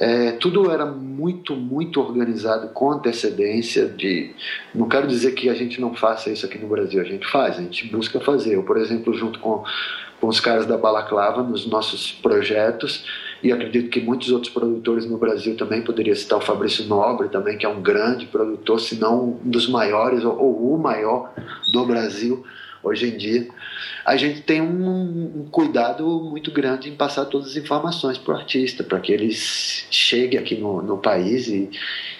É, 0.00 0.32
tudo 0.32 0.70
era 0.70 0.86
muito, 0.86 1.54
muito 1.54 2.00
organizado 2.00 2.68
com 2.68 2.90
antecedência. 2.90 3.86
De, 3.86 4.34
não 4.74 4.88
quero 4.88 5.06
dizer 5.06 5.32
que 5.32 5.48
a 5.48 5.54
gente 5.54 5.80
não 5.80 5.94
faça 5.94 6.30
isso 6.30 6.46
aqui 6.46 6.58
no 6.58 6.66
Brasil, 6.66 7.00
a 7.00 7.04
gente 7.04 7.26
faz, 7.30 7.58
a 7.58 7.62
gente 7.62 7.86
busca 7.86 8.18
fazer. 8.18 8.54
Eu, 8.56 8.62
por 8.64 8.78
exemplo, 8.78 9.14
junto 9.14 9.38
com, 9.38 9.62
com 10.20 10.26
os 10.26 10.40
caras 10.40 10.66
da 10.66 10.76
Balaclava, 10.76 11.42
nos 11.42 11.66
nossos 11.66 12.10
projetos, 12.10 13.04
e 13.42 13.50
acredito 13.50 13.90
que 13.90 14.00
muitos 14.00 14.30
outros 14.30 14.52
produtores 14.52 15.04
no 15.04 15.18
Brasil 15.18 15.56
também 15.56 15.82
poderia 15.82 16.14
citar 16.14 16.38
o 16.38 16.42
Fabrício 16.42 16.84
Nobre 16.86 17.28
também 17.28 17.58
que 17.58 17.66
é 17.66 17.68
um 17.68 17.82
grande 17.82 18.26
produtor 18.26 18.80
se 18.80 18.96
não 18.96 19.40
um 19.44 19.50
dos 19.50 19.68
maiores 19.68 20.24
ou, 20.24 20.74
o 20.74 20.78
maior 20.78 21.32
do 21.72 21.84
Brasil 21.84 22.44
hoje 22.82 23.08
em 23.08 23.16
dia. 23.16 23.48
A 24.04 24.16
gente 24.16 24.42
tem 24.42 24.60
um, 24.60 25.42
um 25.42 25.48
cuidado 25.50 26.04
muito 26.04 26.50
grande 26.50 26.88
em 26.88 26.96
passar 26.96 27.24
todas 27.26 27.48
as 27.48 27.56
informações 27.56 28.18
para 28.18 28.34
o 28.34 28.36
artista 28.36 28.82
para 28.82 28.98
que 28.98 29.12
ele 29.12 29.30
chegue 29.32 30.36
aqui 30.36 30.56
no, 30.56 30.82
no 30.82 30.98
país 30.98 31.46
e, 31.48 31.70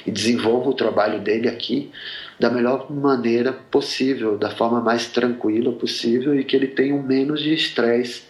e 0.07 0.11
desenvolva 0.11 0.71
o 0.71 0.75
trabalho 0.75 1.21
dele 1.21 1.49
aqui 1.49 1.91
da 2.39 2.51
melhor 2.51 2.91
maneira 2.91 3.53
possível, 3.53 4.37
da 4.37 4.51
forma 4.51 4.81
mais 4.81 5.07
tranquila 5.07 5.73
possível 5.73 6.39
e 6.39 6.45
que 6.45 6.57
ele 6.57 6.69
tenha 6.69 6.95
o 6.95 7.03
menos 7.03 7.41
de 7.41 7.55
estresse 7.55 8.23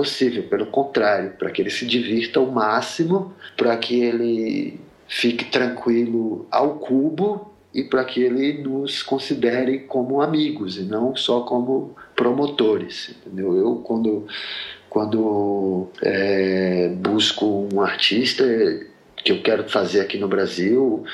possível, 0.00 0.44
pelo 0.44 0.64
contrário, 0.64 1.32
para 1.38 1.50
que 1.50 1.60
ele 1.60 1.68
se 1.68 1.84
divirta 1.84 2.40
ao 2.40 2.46
máximo, 2.46 3.34
para 3.54 3.76
que 3.76 4.00
ele 4.00 4.80
fique 5.06 5.44
tranquilo 5.44 6.46
ao 6.50 6.76
cubo 6.76 7.52
e 7.74 7.84
para 7.84 8.02
que 8.02 8.22
ele 8.22 8.62
nos 8.62 9.02
considere 9.02 9.80
como 9.80 10.22
amigos 10.22 10.78
e 10.78 10.84
não 10.84 11.14
só 11.14 11.40
como 11.40 11.94
promotores. 12.16 13.10
Entendeu? 13.10 13.54
Eu, 13.54 13.76
quando, 13.84 14.26
quando 14.88 15.88
é, 16.00 16.88
busco 16.96 17.68
um 17.70 17.82
artista 17.82 18.42
que 19.22 19.32
eu 19.32 19.42
quero 19.42 19.68
fazer 19.68 20.00
aqui 20.00 20.16
no 20.16 20.28
Brasil, 20.28 21.04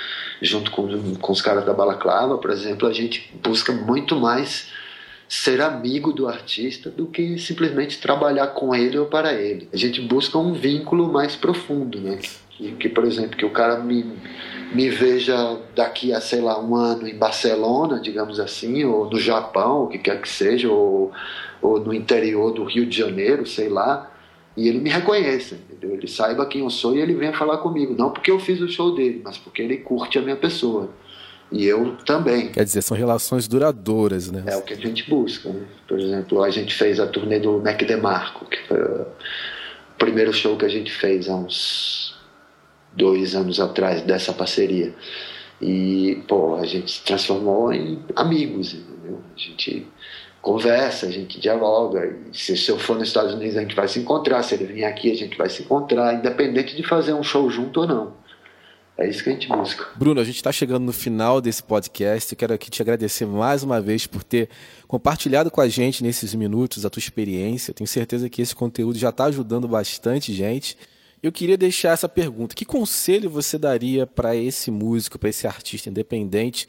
junto 0.41 0.71
com, 0.71 1.17
com 1.17 1.33
os 1.33 1.43
caras 1.43 1.67
da 1.67 1.75
Balaclava, 1.75 2.39
por 2.39 2.53
exemplo, 2.53 2.87
a 2.87 2.93
gente 2.93 3.35
busca 3.43 3.73
muito 3.73 4.15
mais 4.15 4.71
ser 5.29 5.61
amigo 5.61 6.13
do 6.13 6.29
artista 6.29 6.91
do 6.91 7.07
que 7.07 7.39
simplesmente 7.39 8.01
trabalhar 8.01 8.49
com 8.49 8.75
ele 8.75 8.99
ou 8.99 9.07
para 9.07 9.35
ele. 9.35 9.69
A 9.73 9.77
gente 9.77 10.01
busca 10.01 10.39
um 10.39 10.53
vínculo 10.53 11.13
mais 11.13 11.35
profundo, 11.35 12.01
né? 12.01 12.19
Que, 12.51 12.73
que 12.73 12.89
por 12.89 13.05
exemplo, 13.05 13.37
que 13.37 13.45
o 13.45 13.51
cara 13.51 13.79
me, 13.81 14.05
me 14.73 14.89
veja 14.89 15.59
daqui 15.75 16.13
a, 16.13 16.21
sei 16.21 16.41
lá, 16.41 16.61
um 16.61 16.75
ano 16.75 17.07
em 17.09 17.17
Barcelona, 17.17 18.01
digamos 18.01 18.39
assim, 18.39 18.85
ou 18.85 19.11
no 19.11 19.19
Japão, 19.19 19.85
o 19.85 19.89
que 19.89 19.99
quer 19.99 20.21
que 20.21 20.29
seja, 20.29 20.71
ou, 20.71 21.13
ou 21.61 21.81
no 21.81 21.93
interior 21.93 22.53
do 22.53 22.65
Rio 22.65 22.87
de 22.87 22.97
Janeiro, 22.97 23.47
sei 23.47 23.69
lá, 23.69 24.11
e 24.57 24.69
ele 24.69 24.79
me 24.79 24.89
reconheça, 24.89 25.55
entendeu? 25.55 25.95
Ele 25.97 26.09
saiba 26.09 26.47
quem 26.47 26.63
eu 26.63 26.71
sou 26.71 26.97
e 26.97 27.01
ele 27.01 27.15
venha 27.15 27.33
falar 27.33 27.59
comigo. 27.59 27.95
Não 27.97 28.11
porque 28.11 28.31
eu 28.31 28.39
fiz 28.39 28.61
o 28.61 28.69
show 28.69 28.95
dele, 28.95 29.21
mas 29.23 29.37
porque 29.37 29.61
ele 29.61 29.77
curte 29.77 30.19
a 30.19 30.23
minha 30.23 30.37
pessoa. 30.37 30.89
E 31.51 31.65
eu 31.65 31.97
também. 32.05 32.49
Quer 32.49 32.65
dizer, 32.65 32.83
são 32.83 32.97
relações 32.97 33.47
duradouras, 33.47 34.31
né? 34.31 34.43
É 34.47 34.57
o 34.57 34.63
que 34.63 34.75
a 34.75 34.77
gente 34.77 35.09
busca. 35.09 35.49
Né? 35.49 35.65
Por 35.87 35.99
exemplo, 35.99 36.43
a 36.43 36.51
gente 36.51 36.75
fez 36.75 36.99
a 36.99 37.07
turnê 37.07 37.39
do 37.39 37.61
Mac 37.61 37.81
DeMarco, 37.83 38.47
que 38.47 38.59
foi 38.67 38.81
o 38.81 39.07
primeiro 39.97 40.33
show 40.33 40.57
que 40.57 40.65
a 40.65 40.69
gente 40.69 40.91
fez 40.91 41.29
há 41.29 41.37
uns 41.37 42.17
dois 42.93 43.35
anos 43.35 43.61
atrás 43.61 44.03
dessa 44.03 44.33
parceria. 44.33 44.93
E, 45.61 46.23
pô, 46.27 46.57
a 46.57 46.67
gente 46.67 46.91
se 46.91 47.03
transformou 47.03 47.73
em 47.73 48.03
amigos, 48.15 48.75
entendeu? 48.75 49.21
A 49.35 49.39
gente 49.39 49.87
conversa, 50.43 51.07
a 51.07 51.11
gente 51.11 51.41
dialoga. 51.41 52.17
Se, 52.33 52.57
se 52.57 52.71
eu 52.71 52.79
for 52.79 52.99
nos 52.99 53.09
Estados 53.09 53.35
Unidos, 53.35 53.57
a 53.57 53.61
gente 53.61 53.75
vai 53.75 53.89
se 53.89 53.99
encontrar. 54.01 54.43
Se 54.43 54.55
ele 54.55 54.65
vir 54.65 54.85
aqui, 54.85 55.11
a 55.11 55.15
gente 55.15 55.37
vai 55.37 55.49
se 55.49 55.63
encontrar, 55.63 56.15
independente 56.15 56.77
de 56.77 56.83
fazer 56.83 57.15
um 57.15 57.23
show 57.23 57.49
junto 57.49 57.81
ou 57.81 57.87
não. 57.87 58.13
É 58.99 59.09
isso 59.09 59.23
que 59.23 59.29
a 59.29 59.33
gente 59.33 59.47
busca. 59.49 59.87
Bruno, 59.95 60.21
a 60.21 60.25
gente 60.25 60.37
está 60.37 60.51
chegando 60.51 60.85
no 60.85 60.93
final 60.93 61.41
desse 61.41 61.63
podcast. 61.63 62.33
Eu 62.33 62.39
quero 62.39 62.55
aqui 62.55 62.71
te 62.71 62.81
agradecer 62.81 63.27
mais 63.27 63.63
uma 63.63 63.79
vez 63.79 64.07
por 64.07 64.25
ter 64.25 64.49
compartilhado 64.89 65.51
com 65.51 65.61
a 65.61 65.69
gente 65.69 66.03
nesses 66.03 66.35
minutos 66.35 66.87
a 66.87 66.91
tua 66.91 67.01
experiência. 67.01 67.75
Tenho 67.75 67.87
certeza 67.87 68.31
que 68.31 68.41
esse 68.41 68.55
conteúdo 68.55 68.99
já 68.99 69.11
está 69.11 69.27
ajudando 69.27 69.69
bastante 69.69 70.33
gente. 70.33 70.79
Eu 71.23 71.31
queria 71.31 71.59
deixar 71.59 71.91
essa 71.91 72.09
pergunta: 72.09 72.55
que 72.55 72.65
conselho 72.65 73.29
você 73.29 73.59
daria 73.59 74.07
para 74.07 74.35
esse 74.35 74.71
músico, 74.71 75.19
para 75.19 75.29
esse 75.29 75.47
artista 75.47 75.91
independente 75.91 76.67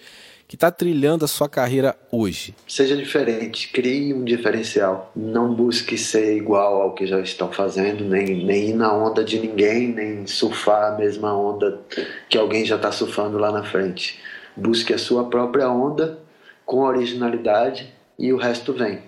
que 0.47 0.55
está 0.55 0.71
trilhando 0.71 1.25
a 1.25 1.27
sua 1.27 1.49
carreira 1.49 1.97
hoje? 2.09 2.55
Seja 2.65 2.95
diferente, 2.95 3.67
crie 3.67 4.13
um 4.13 4.23
diferencial. 4.23 5.11
Não 5.13 5.53
busque 5.53 5.97
ser 5.97 6.37
igual 6.37 6.81
ao 6.81 6.93
que 6.93 7.05
já 7.05 7.19
estão 7.19 7.51
fazendo, 7.51 8.05
nem, 8.05 8.45
nem 8.45 8.69
ir 8.69 8.73
na 8.73 8.93
onda 8.93 9.23
de 9.25 9.39
ninguém, 9.39 9.89
nem 9.89 10.25
surfar 10.25 10.93
a 10.93 10.97
mesma 10.97 11.37
onda 11.37 11.81
que 12.29 12.37
alguém 12.37 12.63
já 12.63 12.77
está 12.77 12.91
surfando 12.91 13.37
lá 13.37 13.51
na 13.51 13.63
frente. 13.63 14.19
Busque 14.55 14.93
a 14.93 14.97
sua 14.97 15.25
própria 15.25 15.69
onda 15.69 16.17
com 16.65 16.79
originalidade 16.79 17.93
e 18.17 18.31
o 18.31 18.37
resto 18.37 18.73
vem. 18.73 18.99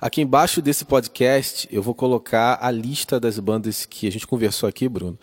Aqui 0.00 0.22
embaixo 0.22 0.62
desse 0.62 0.84
podcast 0.84 1.68
eu 1.70 1.82
vou 1.82 1.94
colocar 1.94 2.58
a 2.60 2.70
lista 2.70 3.20
das 3.20 3.38
bandas 3.38 3.84
que 3.84 4.08
a 4.08 4.12
gente 4.12 4.26
conversou 4.26 4.66
aqui, 4.68 4.88
Bruno 4.88 5.18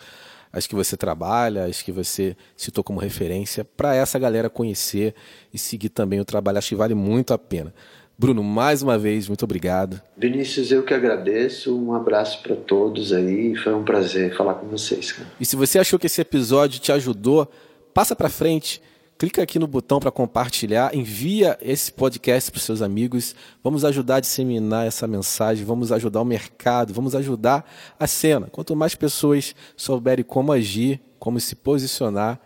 as 0.54 0.66
que 0.66 0.74
você 0.74 0.96
trabalha, 0.96 1.64
as 1.64 1.82
que 1.82 1.90
você 1.90 2.36
citou 2.56 2.84
como 2.84 3.00
referência, 3.00 3.64
para 3.64 3.94
essa 3.94 4.18
galera 4.18 4.48
conhecer 4.48 5.14
e 5.52 5.58
seguir 5.58 5.88
também 5.88 6.20
o 6.20 6.24
trabalho. 6.24 6.58
Acho 6.58 6.70
que 6.70 6.76
vale 6.76 6.94
muito 6.94 7.34
a 7.34 7.38
pena. 7.38 7.74
Bruno, 8.16 8.44
mais 8.44 8.80
uma 8.80 8.96
vez, 8.96 9.26
muito 9.26 9.42
obrigado. 9.42 10.00
Vinícius, 10.16 10.70
eu 10.70 10.84
que 10.84 10.94
agradeço. 10.94 11.76
Um 11.76 11.92
abraço 11.92 12.40
para 12.42 12.54
todos 12.54 13.12
aí. 13.12 13.56
Foi 13.56 13.74
um 13.74 13.82
prazer 13.82 14.36
falar 14.36 14.54
com 14.54 14.68
vocês. 14.68 15.10
Cara. 15.10 15.28
E 15.40 15.44
se 15.44 15.56
você 15.56 15.80
achou 15.80 15.98
que 15.98 16.06
esse 16.06 16.20
episódio 16.20 16.78
te 16.78 16.92
ajudou, 16.92 17.50
passa 17.92 18.14
para 18.14 18.28
frente 18.28 18.80
clica 19.18 19.42
aqui 19.42 19.58
no 19.58 19.66
botão 19.66 20.00
para 20.00 20.10
compartilhar, 20.10 20.94
envia 20.94 21.58
esse 21.60 21.92
podcast 21.92 22.50
para 22.50 22.60
seus 22.60 22.82
amigos. 22.82 23.34
Vamos 23.62 23.84
ajudar 23.84 24.16
a 24.16 24.20
disseminar 24.20 24.86
essa 24.86 25.06
mensagem, 25.06 25.64
vamos 25.64 25.92
ajudar 25.92 26.20
o 26.20 26.24
mercado, 26.24 26.92
vamos 26.92 27.14
ajudar 27.14 27.64
a 27.98 28.06
cena. 28.06 28.48
Quanto 28.50 28.74
mais 28.74 28.94
pessoas 28.94 29.54
souberem 29.76 30.24
como 30.24 30.52
agir, 30.52 31.00
como 31.18 31.38
se 31.40 31.54
posicionar, 31.56 32.40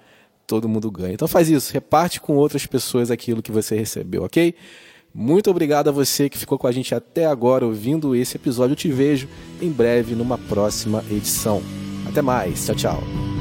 todo 0.47 0.69
mundo 0.69 0.91
ganha. 0.91 1.15
Então 1.15 1.29
faz 1.29 1.49
isso, 1.49 1.73
reparte 1.73 2.21
com 2.21 2.37
outras 2.37 2.67
pessoas 2.67 3.11
aquilo 3.11 3.43
que 3.43 3.53
você 3.53 3.77
recebeu, 3.77 4.25
ok? 4.25 4.55
Muito 5.15 5.51
obrigado 5.51 5.89
a 5.89 5.93
você 5.93 6.29
que 6.29 6.39
ficou 6.39 6.59
com 6.59 6.67
a 6.67 6.73
gente 6.73 6.95
até 6.95 7.27
agora 7.27 7.67
ouvindo 7.67 8.15
esse 8.15 8.37
episódio. 8.37 8.73
Eu 8.73 8.77
te 8.77 8.91
vejo 8.91 9.29
em 9.61 9.71
breve 9.71 10.15
numa 10.15 10.39
próxima 10.39 11.05
edição. 11.11 11.63
Até 12.07 12.23
mais, 12.23 12.67
tchau, 12.67 12.75
tchau. 12.75 13.38